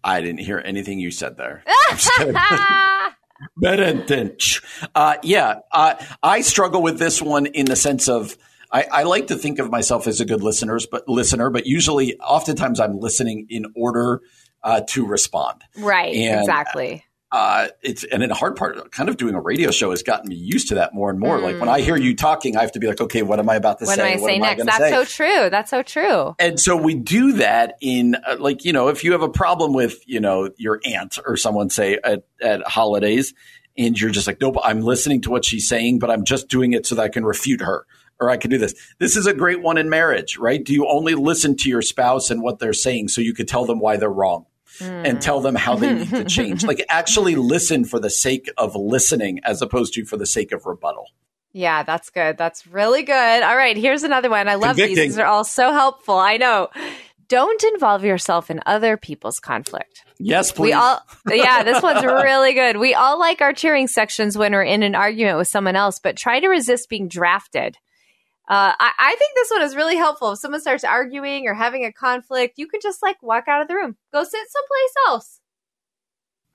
[0.04, 1.64] I didn't hear anything you said there.
[4.94, 8.36] uh, yeah, uh, I struggle with this one in the sense of
[8.70, 12.18] I, I, like to think of myself as a good listeners, but listener, but usually,
[12.18, 14.20] oftentimes, I'm listening in order
[14.62, 15.62] uh, to respond.
[15.76, 16.14] Right.
[16.14, 17.04] And, exactly.
[17.32, 20.34] Uh, it's and the hard part, kind of doing a radio show has gotten me
[20.34, 21.38] used to that more and more.
[21.38, 21.42] Mm.
[21.42, 23.54] Like when I hear you talking, I have to be like, okay, what am I
[23.54, 24.12] about to what say?
[24.12, 24.60] Am I what say am next?
[24.60, 24.90] I That's say?
[24.90, 25.50] so true.
[25.50, 26.36] That's so true.
[26.38, 29.72] And so we do that in uh, like you know, if you have a problem
[29.72, 33.32] with you know your aunt or someone say at, at holidays,
[33.78, 36.74] and you're just like, nope, I'm listening to what she's saying, but I'm just doing
[36.74, 37.86] it so that I can refute her
[38.20, 38.74] or I can do this.
[38.98, 40.62] This is a great one in marriage, right?
[40.62, 43.64] Do you only listen to your spouse and what they're saying so you could tell
[43.64, 44.44] them why they're wrong?
[44.78, 45.08] Mm.
[45.08, 46.64] and tell them how they need to change.
[46.64, 50.66] like actually listen for the sake of listening as opposed to for the sake of
[50.66, 51.06] rebuttal.
[51.52, 52.38] Yeah, that's good.
[52.38, 53.42] That's really good.
[53.42, 54.48] All right, here's another one.
[54.48, 54.96] I love Convicting.
[54.96, 55.04] these.
[55.14, 56.16] These are all so helpful.
[56.16, 56.68] I know.
[57.28, 60.04] Don't involve yourself in other people's conflict.
[60.18, 60.68] Yes, please.
[60.68, 62.76] We all, yeah, this one's really good.
[62.76, 66.16] We all like our cheering sections when we're in an argument with someone else, but
[66.16, 67.76] try to resist being drafted.
[68.48, 70.32] Uh, I, I, think this one is really helpful.
[70.32, 73.68] If someone starts arguing or having a conflict, you can just like walk out of
[73.68, 75.40] the room, go sit someplace else.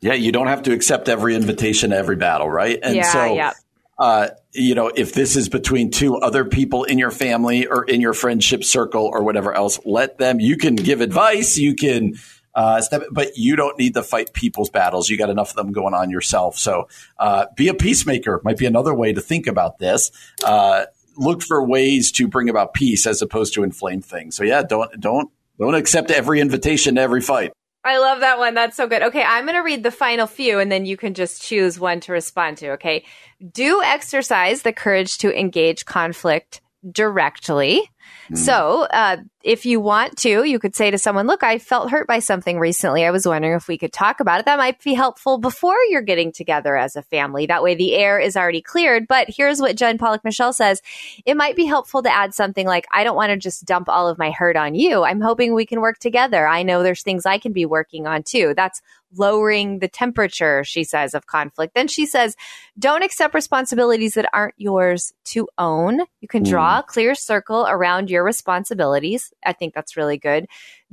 [0.02, 2.78] Yeah, you don't have to accept every invitation to every battle, right?
[2.84, 3.54] And yeah, so, yeah.
[3.98, 8.00] Uh, you know, if this is between two other people in your family or in
[8.00, 10.40] your friendship circle or whatever else, let them.
[10.40, 12.14] You can give advice, you can
[12.54, 15.10] uh, step, but you don't need to fight people's battles.
[15.10, 16.58] You got enough of them going on yourself.
[16.58, 20.12] So, uh, be a peacemaker might be another way to think about this.
[20.44, 20.86] Uh,
[21.18, 24.36] look for ways to bring about peace as opposed to inflame things.
[24.36, 27.52] So yeah, don't don't don't accept every invitation to every fight.
[27.84, 28.54] I love that one.
[28.54, 29.02] That's so good.
[29.02, 32.02] Okay, I'm going to read the final few and then you can just choose one
[32.02, 33.06] to respond to, okay?
[33.54, 36.60] Do exercise the courage to engage conflict
[36.92, 37.90] directly.
[38.30, 38.38] Mm.
[38.38, 42.06] So, uh, if you want to, you could say to someone, look, I felt hurt
[42.06, 43.06] by something recently.
[43.06, 44.46] I was wondering if we could talk about it.
[44.46, 47.46] That might be helpful before you're getting together as a family.
[47.46, 49.08] That way the air is already cleared.
[49.08, 50.82] But here's what Jen Pollock Michel says.
[51.26, 54.10] It might be helpful to add something like, I don't want to just dump all
[54.10, 55.06] of my hurt on you.
[55.06, 56.46] I'm hoping we can work together.
[56.46, 58.54] I know there's things I can be working on too.
[58.54, 58.82] That's
[59.16, 61.74] lowering the temperature, she says, of conflict.
[61.74, 62.36] Then she says,
[62.78, 66.02] don't accept responsibilities that aren't yours to own.
[66.20, 66.80] You can draw mm.
[66.80, 69.32] a clear circle around your responsibilities.
[69.46, 70.48] I think that's really good.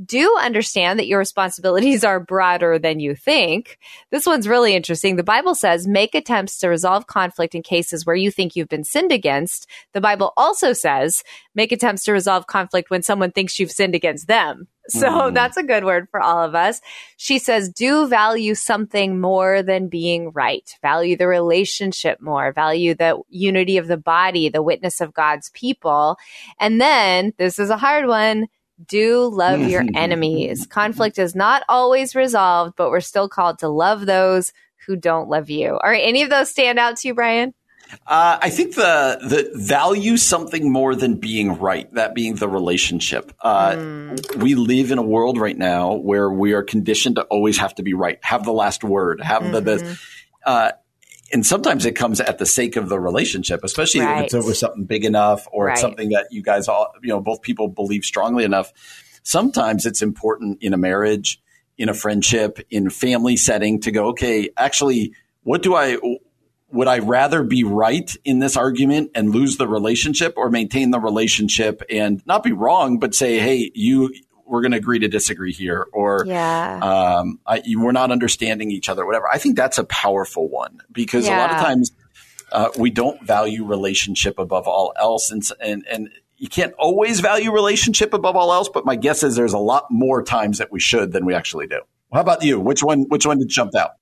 [0.05, 3.79] Do understand that your responsibilities are broader than you think.
[4.11, 5.17] This one's really interesting.
[5.17, 8.85] The Bible says make attempts to resolve conflict in cases where you think you've been
[8.85, 9.69] sinned against.
[9.93, 11.23] The Bible also says
[11.55, 14.69] make attempts to resolve conflict when someone thinks you've sinned against them.
[14.89, 15.35] So mm.
[15.35, 16.81] that's a good word for all of us.
[17.17, 20.69] She says, do value something more than being right.
[20.83, 22.53] Value the relationship more.
[22.53, 26.17] Value the unity of the body, the witness of God's people.
[26.61, 28.49] And then this is a hard one.
[28.87, 30.67] Do love your enemies.
[30.71, 34.53] Conflict is not always resolved, but we're still called to love those
[34.87, 35.79] who don't love you.
[35.81, 37.55] Are Any of those stand out to you, Brian?
[38.07, 41.93] Uh, I think the the value something more than being right.
[41.95, 43.33] That being the relationship.
[43.41, 44.37] Uh, mm.
[44.43, 47.83] We live in a world right now where we are conditioned to always have to
[47.83, 49.53] be right, have the last word, have mm-hmm.
[49.53, 50.01] the this.
[50.45, 50.73] Uh,
[51.33, 54.19] and sometimes it comes at the sake of the relationship, especially right.
[54.19, 55.73] if it's over something big enough or right.
[55.73, 58.73] it's something that you guys all, you know, both people believe strongly enough.
[59.23, 61.41] Sometimes it's important in a marriage,
[61.77, 65.99] in a friendship, in family setting to go, okay, actually, what do I,
[66.75, 70.99] would I rather be right in this argument and lose the relationship or maintain the
[70.99, 74.13] relationship and not be wrong, but say, hey, you,
[74.45, 76.81] we're going to agree to disagree here, or yeah.
[76.83, 79.27] um, I, we're not understanding each other, whatever.
[79.33, 81.39] I think that's a powerful one because yeah.
[81.39, 81.93] a lot of times
[82.53, 87.53] uh, we don't value relationship above all else, and and and you can't always value
[87.53, 88.69] relationship above all else.
[88.69, 91.69] But my guess is there's a lot more times that we should than we actually
[91.69, 91.81] do.
[92.13, 92.61] How about you?
[92.61, 93.05] Which one?
[93.09, 93.93] Which one did jump out?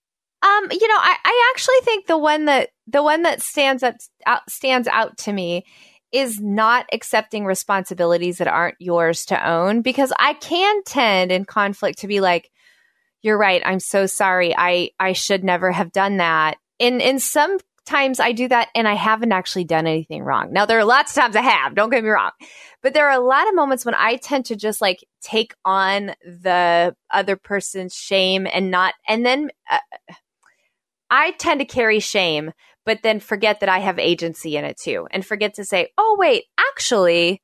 [0.43, 3.95] Um, you know, I, I actually think the one that the one that stands up
[4.27, 5.65] out, stands out to me
[6.11, 12.01] is not accepting responsibilities that aren't yours to own because I can tend in conflict
[12.01, 12.51] to be like,
[13.23, 13.63] "You're right.
[13.65, 14.55] I'm so sorry.
[14.57, 18.87] I I should never have done that." And in some times I do that and
[18.87, 20.53] I haven't actually done anything wrong.
[20.53, 21.75] Now there are lots of times I have.
[21.75, 22.31] Don't get me wrong.
[22.83, 26.13] But there are a lot of moments when I tend to just like take on
[26.25, 29.79] the other person's shame and not, and then uh,
[31.13, 32.53] I tend to carry shame,
[32.87, 36.17] but then forget that I have agency in it too and forget to say, oh,
[36.19, 37.43] wait, actually,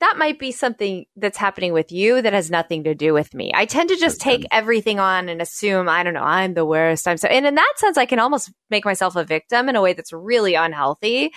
[0.00, 3.52] that might be something that's happening with you that has nothing to do with me.
[3.54, 7.06] I tend to just take everything on and assume, I don't know, I'm the worst.
[7.06, 9.82] I'm so, and in that sense, I can almost make myself a victim in a
[9.82, 11.30] way that's really unhealthy.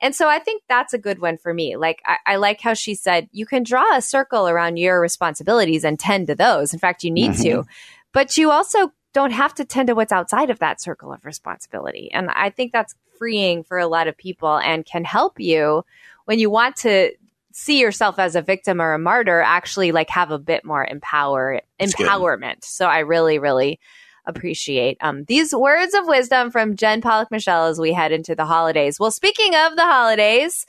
[0.00, 1.76] And so I think that's a good one for me.
[1.76, 5.84] Like, I, I, like how she said, you can draw a circle around your responsibilities
[5.84, 6.72] and tend to those.
[6.72, 7.62] In fact, you need mm-hmm.
[7.62, 7.64] to,
[8.12, 12.10] but you also don't have to tend to what's outside of that circle of responsibility.
[12.12, 15.84] And I think that's freeing for a lot of people and can help you
[16.26, 17.12] when you want to
[17.52, 21.60] see yourself as a victim or a martyr actually like have a bit more empower
[21.80, 22.62] empowerment.
[22.62, 23.80] So I really, really
[24.26, 28.44] appreciate um, these words of wisdom from Jen Pollock Michel as we head into the
[28.44, 29.00] holidays.
[29.00, 30.66] Well, speaking of the holidays,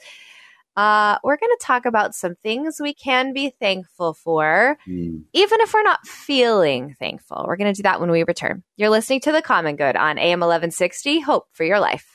[0.76, 5.22] uh, we're going to talk about some things we can be thankful for, mm.
[5.32, 7.44] even if we're not feeling thankful.
[7.46, 8.62] We're going to do that when we return.
[8.76, 11.20] You're listening to The Common Good on AM 1160.
[11.20, 12.06] Hope for your life.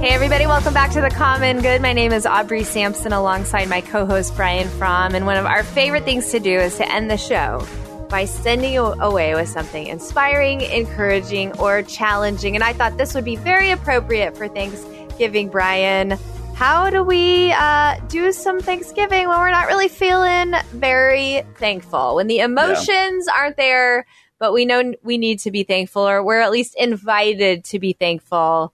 [0.00, 1.82] Hey, everybody, welcome back to The Common Good.
[1.82, 5.16] My name is Aubrey Sampson alongside my co host Brian Fromm.
[5.16, 7.66] And one of our favorite things to do is to end the show
[8.08, 12.54] by sending you away with something inspiring, encouraging, or challenging.
[12.54, 16.18] And I thought this would be very appropriate for Thanksgiving, Brian.
[16.54, 22.16] How do we uh, do some Thanksgiving when we're not really feeling very thankful?
[22.16, 23.34] When the emotions yeah.
[23.36, 24.06] aren't there,
[24.38, 27.92] but we know we need to be thankful, or we're at least invited to be
[27.92, 28.72] thankful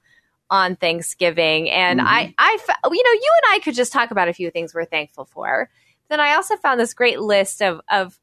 [0.49, 1.69] on Thanksgiving.
[1.71, 2.09] And mm-hmm.
[2.09, 4.85] I, I, you know, you and I could just talk about a few things we're
[4.85, 5.69] thankful for.
[6.09, 8.19] Then I also found this great list of, of,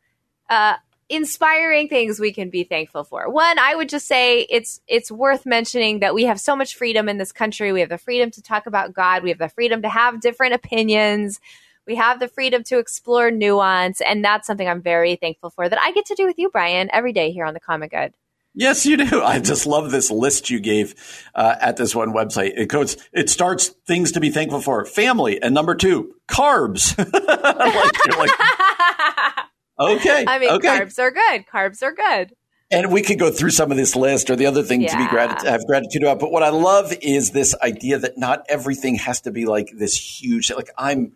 [0.50, 0.76] uh,
[1.12, 3.30] inspiring things we can be thankful for.
[3.30, 7.10] One, I would just say it's it's worth mentioning that we have so much freedom
[7.10, 7.72] in this country.
[7.72, 9.22] We have the freedom to talk about God.
[9.22, 11.40] We have the freedom to have different opinions.
[11.86, 15.82] We have the freedom to explore nuance, and that's something I'm very thankful for that
[15.82, 18.14] I get to do with you, Brian, every day here on the Common Good.
[18.54, 19.22] Yes, you do.
[19.24, 20.94] I just love this list you gave
[21.34, 22.52] uh, at this one website.
[22.58, 26.98] It goes, it starts things to be thankful for: family, and number two, carbs.
[27.14, 29.46] like, like,
[29.82, 30.68] okay, I mean, okay.
[30.68, 31.46] carbs are good.
[31.52, 32.34] Carbs are good.
[32.72, 34.92] And we could go through some of this list or the other thing yeah.
[34.92, 36.20] to be grat- have gratitude about.
[36.20, 39.96] But what I love is this idea that not everything has to be like this
[39.96, 40.50] huge.
[40.52, 41.12] Like I'm,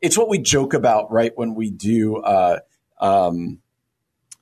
[0.00, 1.32] it's what we joke about, right?
[1.34, 2.16] When we do.
[2.16, 2.60] Uh,
[2.98, 3.58] um,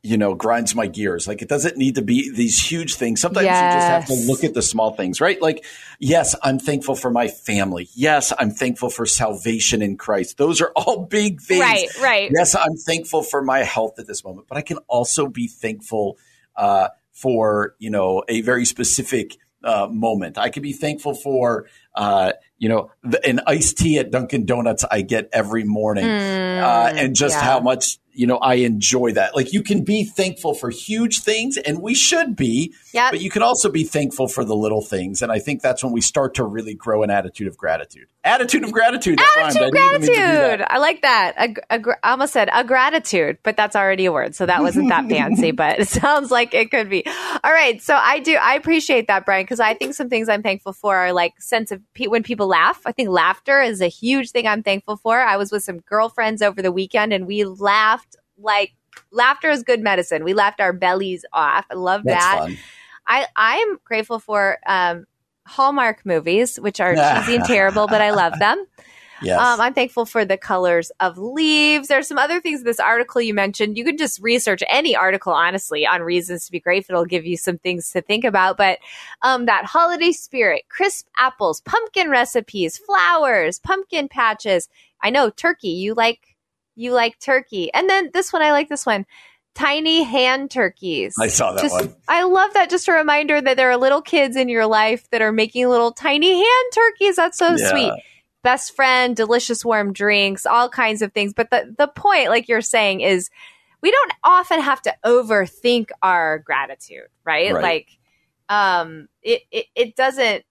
[0.04, 1.26] you know, grinds my gears.
[1.26, 3.22] Like it doesn't need to be these huge things.
[3.22, 3.56] Sometimes yes.
[3.56, 5.40] you just have to look at the small things, right?
[5.40, 5.64] Like,
[5.98, 7.88] yes, I'm thankful for my family.
[7.94, 10.36] Yes, I'm thankful for salvation in Christ.
[10.36, 11.62] Those are all big things.
[11.62, 12.30] Right, right.
[12.36, 16.18] Yes, I'm thankful for my health at this moment, but I can also be thankful
[16.54, 20.36] uh, for, you know, a very specific uh, moment.
[20.36, 24.84] I can be thankful for, uh, you know, the, an iced tea at Dunkin' Donuts
[24.90, 27.42] I get every morning, mm, uh, and just yeah.
[27.42, 29.34] how much you know, I enjoy that.
[29.34, 33.10] Like you can be thankful for huge things and we should be, yep.
[33.10, 35.22] but you can also be thankful for the little things.
[35.22, 38.06] And I think that's when we start to really grow an attitude of gratitude.
[38.22, 39.20] Attitude of gratitude.
[39.38, 40.62] Attitude of gratitude.
[40.62, 41.34] I, I, like that.
[41.36, 44.34] A, a, I almost said a gratitude, but that's already a word.
[44.34, 47.04] So that wasn't that fancy, but it sounds like it could be.
[47.06, 47.82] All right.
[47.82, 50.96] So I do, I appreciate that, Brian, because I think some things I'm thankful for
[50.96, 52.80] are like sense of pe- when people laugh.
[52.86, 55.20] I think laughter is a huge thing I'm thankful for.
[55.20, 58.03] I was with some girlfriends over the weekend and we laughed
[58.44, 58.72] like
[59.10, 60.24] laughter is good medicine.
[60.24, 61.64] We laughed our bellies off.
[61.70, 62.38] I love That's that.
[62.38, 62.58] Fun.
[63.06, 65.06] I I am grateful for um,
[65.46, 68.64] Hallmark movies, which are cheesy and terrible, but I love them.
[69.22, 69.40] Yes.
[69.40, 71.88] Um, I'm thankful for the colors of leaves.
[71.88, 73.78] There's some other things in this article you mentioned.
[73.78, 76.94] You can just research any article, honestly, on reasons to be grateful.
[76.94, 78.56] It'll give you some things to think about.
[78.56, 78.80] But
[79.22, 84.68] um, that holiday spirit, crisp apples, pumpkin recipes, flowers, pumpkin patches.
[85.02, 85.68] I know turkey.
[85.68, 86.33] You like
[86.76, 87.72] you like turkey.
[87.72, 89.06] And then this one, I like this one
[89.54, 91.14] tiny hand turkeys.
[91.20, 91.94] I saw that just, one.
[92.08, 92.70] I love that.
[92.70, 95.92] Just a reminder that there are little kids in your life that are making little
[95.92, 97.16] tiny hand turkeys.
[97.16, 97.70] That's so yeah.
[97.70, 97.92] sweet.
[98.42, 101.32] Best friend, delicious warm drinks, all kinds of things.
[101.32, 103.30] But the, the point, like you're saying, is
[103.80, 107.54] we don't often have to overthink our gratitude, right?
[107.54, 107.62] right.
[107.62, 107.88] Like,
[108.50, 110.44] um, it, it, it doesn't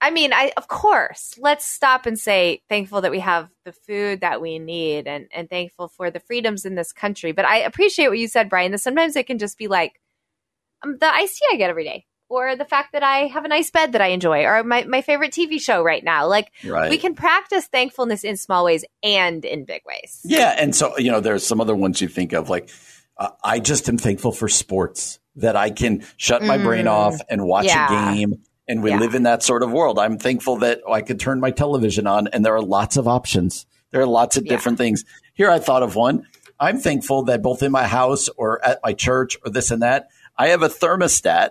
[0.00, 4.20] I mean, I of course, let's stop and say thankful that we have the food
[4.20, 7.32] that we need and and thankful for the freedoms in this country.
[7.32, 10.00] But I appreciate what you said, Brian, that sometimes it can just be like
[10.82, 13.48] um, the iced tea I get every day or the fact that I have a
[13.48, 16.26] nice bed that I enjoy or my, my favorite TV show right now.
[16.26, 16.90] Like right.
[16.90, 20.20] we can practice thankfulness in small ways and in big ways.
[20.24, 20.54] Yeah.
[20.58, 22.70] And so, you know, there's some other ones you think of like,
[23.16, 27.18] uh, I just am thankful for sports that I can shut my mm, brain off
[27.30, 28.10] and watch yeah.
[28.10, 28.98] a game and we yeah.
[28.98, 29.98] live in that sort of world.
[29.98, 33.66] I'm thankful that I could turn my television on and there are lots of options.
[33.90, 34.50] There are lots of yeah.
[34.50, 35.04] different things.
[35.34, 36.26] Here I thought of one.
[36.60, 40.08] I'm thankful that both in my house or at my church or this and that,
[40.36, 41.50] I have a thermostat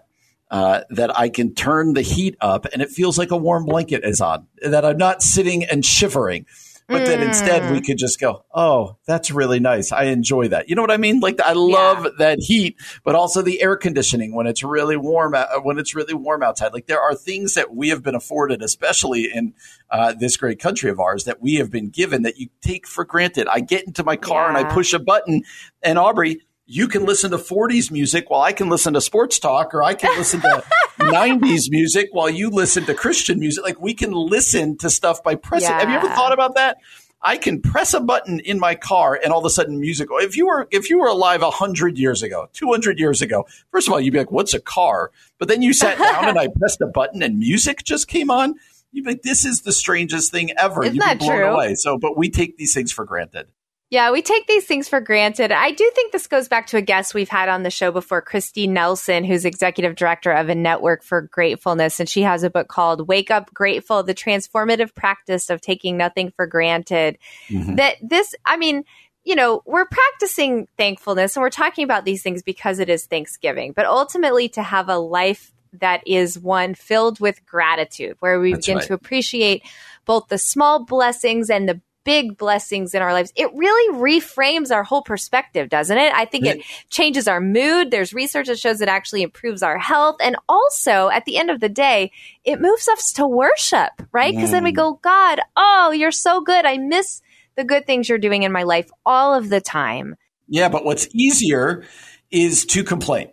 [0.51, 4.03] uh, that I can turn the heat up and it feels like a warm blanket
[4.03, 6.45] is on, that I'm not sitting and shivering.
[6.89, 9.91] But then instead we could just go, oh, that's really nice.
[9.91, 10.69] I enjoy that.
[10.69, 11.19] You know what I mean?
[11.19, 12.09] Like I love Yeah.
[12.19, 15.35] that heat, but also the air conditioning when it's really warm.
[15.35, 18.61] out- When it's really warm outside, like there are things that we have been afforded,
[18.61, 19.53] especially in
[19.89, 23.03] uh, this great country of ours, that we have been given that you take for
[23.05, 23.47] granted.
[23.51, 25.43] I get into my car and I push a button,
[25.83, 26.41] and Aubrey.
[26.69, 29.93] You can listen to 40s music while I can listen to sports talk, or I
[29.93, 30.63] can listen to
[30.99, 33.63] 90s music while you listen to Christian music.
[33.63, 35.69] Like we can listen to stuff by pressing.
[35.69, 36.77] Have you ever thought about that?
[37.21, 40.09] I can press a button in my car and all of a sudden music.
[40.11, 43.87] If you were if you were alive hundred years ago, two hundred years ago, first
[43.87, 46.49] of all, you'd be like, "What's a car?" But then you sat down and I
[46.59, 48.55] pressed a button and music just came on.
[48.91, 51.45] You'd be like, "This is the strangest thing ever." Isn't You'd be that blown true?
[51.45, 51.75] away.
[51.75, 53.47] So, but we take these things for granted.
[53.89, 55.51] Yeah, we take these things for granted.
[55.51, 58.21] I do think this goes back to a guest we've had on the show before,
[58.21, 62.01] Kristi Nelson, who's executive director of a network for gratefulness.
[62.01, 66.33] And she has a book called Wake Up Grateful The Transformative Practice of Taking Nothing
[66.35, 67.17] for Granted.
[67.47, 67.75] Mm-hmm.
[67.75, 68.83] That this, I mean,
[69.23, 73.71] you know, we're practicing thankfulness and we're talking about these things because it is Thanksgiving,
[73.71, 78.65] but ultimately to have a life that is one filled with gratitude, where we That's
[78.65, 78.87] begin right.
[78.87, 79.63] to appreciate
[80.05, 83.33] both the small blessings and the big blessings in our lives.
[83.35, 86.13] It really reframes our whole perspective, doesn't it?
[86.13, 87.91] I think it changes our mood.
[87.91, 90.15] There's research that shows it actually improves our health.
[90.21, 92.13] And also, at the end of the day,
[92.45, 94.33] it moves us to worship, right?
[94.33, 96.65] Because then we go, God, oh, you're so good.
[96.65, 97.21] I miss
[97.57, 100.15] the good things you're doing in my life all of the time.
[100.47, 101.83] Yeah, but what's easier
[102.31, 103.27] is to complain.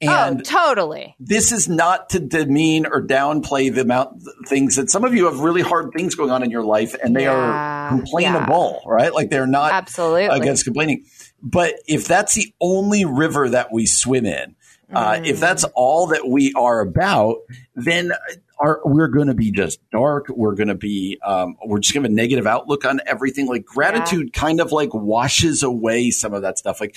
[0.00, 1.16] And oh, totally.
[1.18, 5.40] this is not to demean or downplay the amount things that some of you have
[5.40, 9.12] really hard things going on in your life and they Yeah, are complainable, right?
[9.12, 10.26] Like they're not Absolutely.
[10.26, 11.04] against complaining.
[11.42, 14.54] But if that's the only river that we swim in,
[14.92, 17.38] uh, if that's all that we are about,
[17.74, 18.12] then
[18.58, 20.28] our, we're going to be just dark.
[20.28, 23.46] We're going to be, um, we're just going to have a negative outlook on everything.
[23.48, 26.80] Like gratitude kind of like washes away some of that stuff.
[26.80, 26.96] Like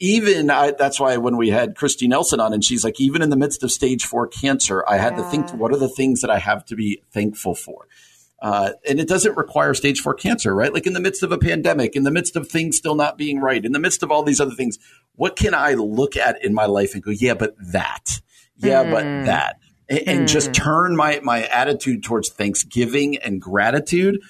[0.00, 3.28] even I, that's why when we had Kristi Nelson on, and she's like, even in
[3.28, 6.30] the midst of stage four cancer, I had to think, what are the things that
[6.30, 7.86] I have to be thankful for?
[8.40, 10.72] Uh, and it doesn't require stage four cancer, right?
[10.72, 13.38] Like in the midst of a pandemic, in the midst of things still not being
[13.38, 14.78] right, in the midst of all these other things,
[15.16, 18.22] what can I look at in my life and go, yeah, but that,
[18.56, 19.58] yeah, but that,
[19.90, 24.20] and, and just turn my my attitude towards Thanksgiving and gratitude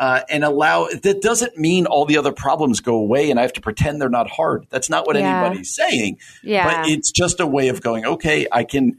[0.00, 3.52] uh, and allow that doesn't mean all the other problems go away and I have
[3.52, 4.66] to pretend they're not hard.
[4.70, 5.40] That's not what Yeah.
[5.42, 6.18] anybody's saying.
[6.42, 6.64] Yeah.
[6.82, 8.96] But it's just a way of going, okay, I can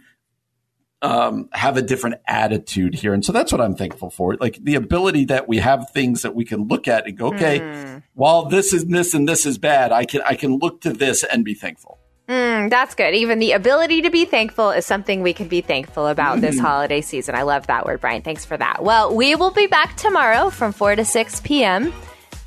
[1.02, 3.14] um, have a different attitude here.
[3.16, 4.36] And so that's what I'm thankful for.
[4.36, 7.58] Like the ability that we have things that we can look at and go, okay,
[7.60, 7.98] Hmm.
[8.14, 11.24] while this is this and this is bad, I can I can look to this
[11.24, 11.98] and be thankful.
[12.28, 13.14] Mm, that's good.
[13.14, 16.66] Even the ability to be thankful is something we can be thankful about this Mm-hmm.
[16.66, 17.36] holiday season.
[17.36, 18.22] I love that word, Brian.
[18.22, 18.84] Thanks for that.
[18.84, 21.92] Well, we will be back tomorrow from 4 to 6 p.m.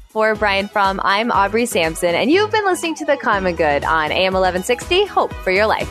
[0.09, 4.13] For Brian Fromm, I'm Aubrey Sampson, and you've been listening to The Common Good on
[4.13, 5.07] AM 1160.
[5.07, 5.91] Hope for your life.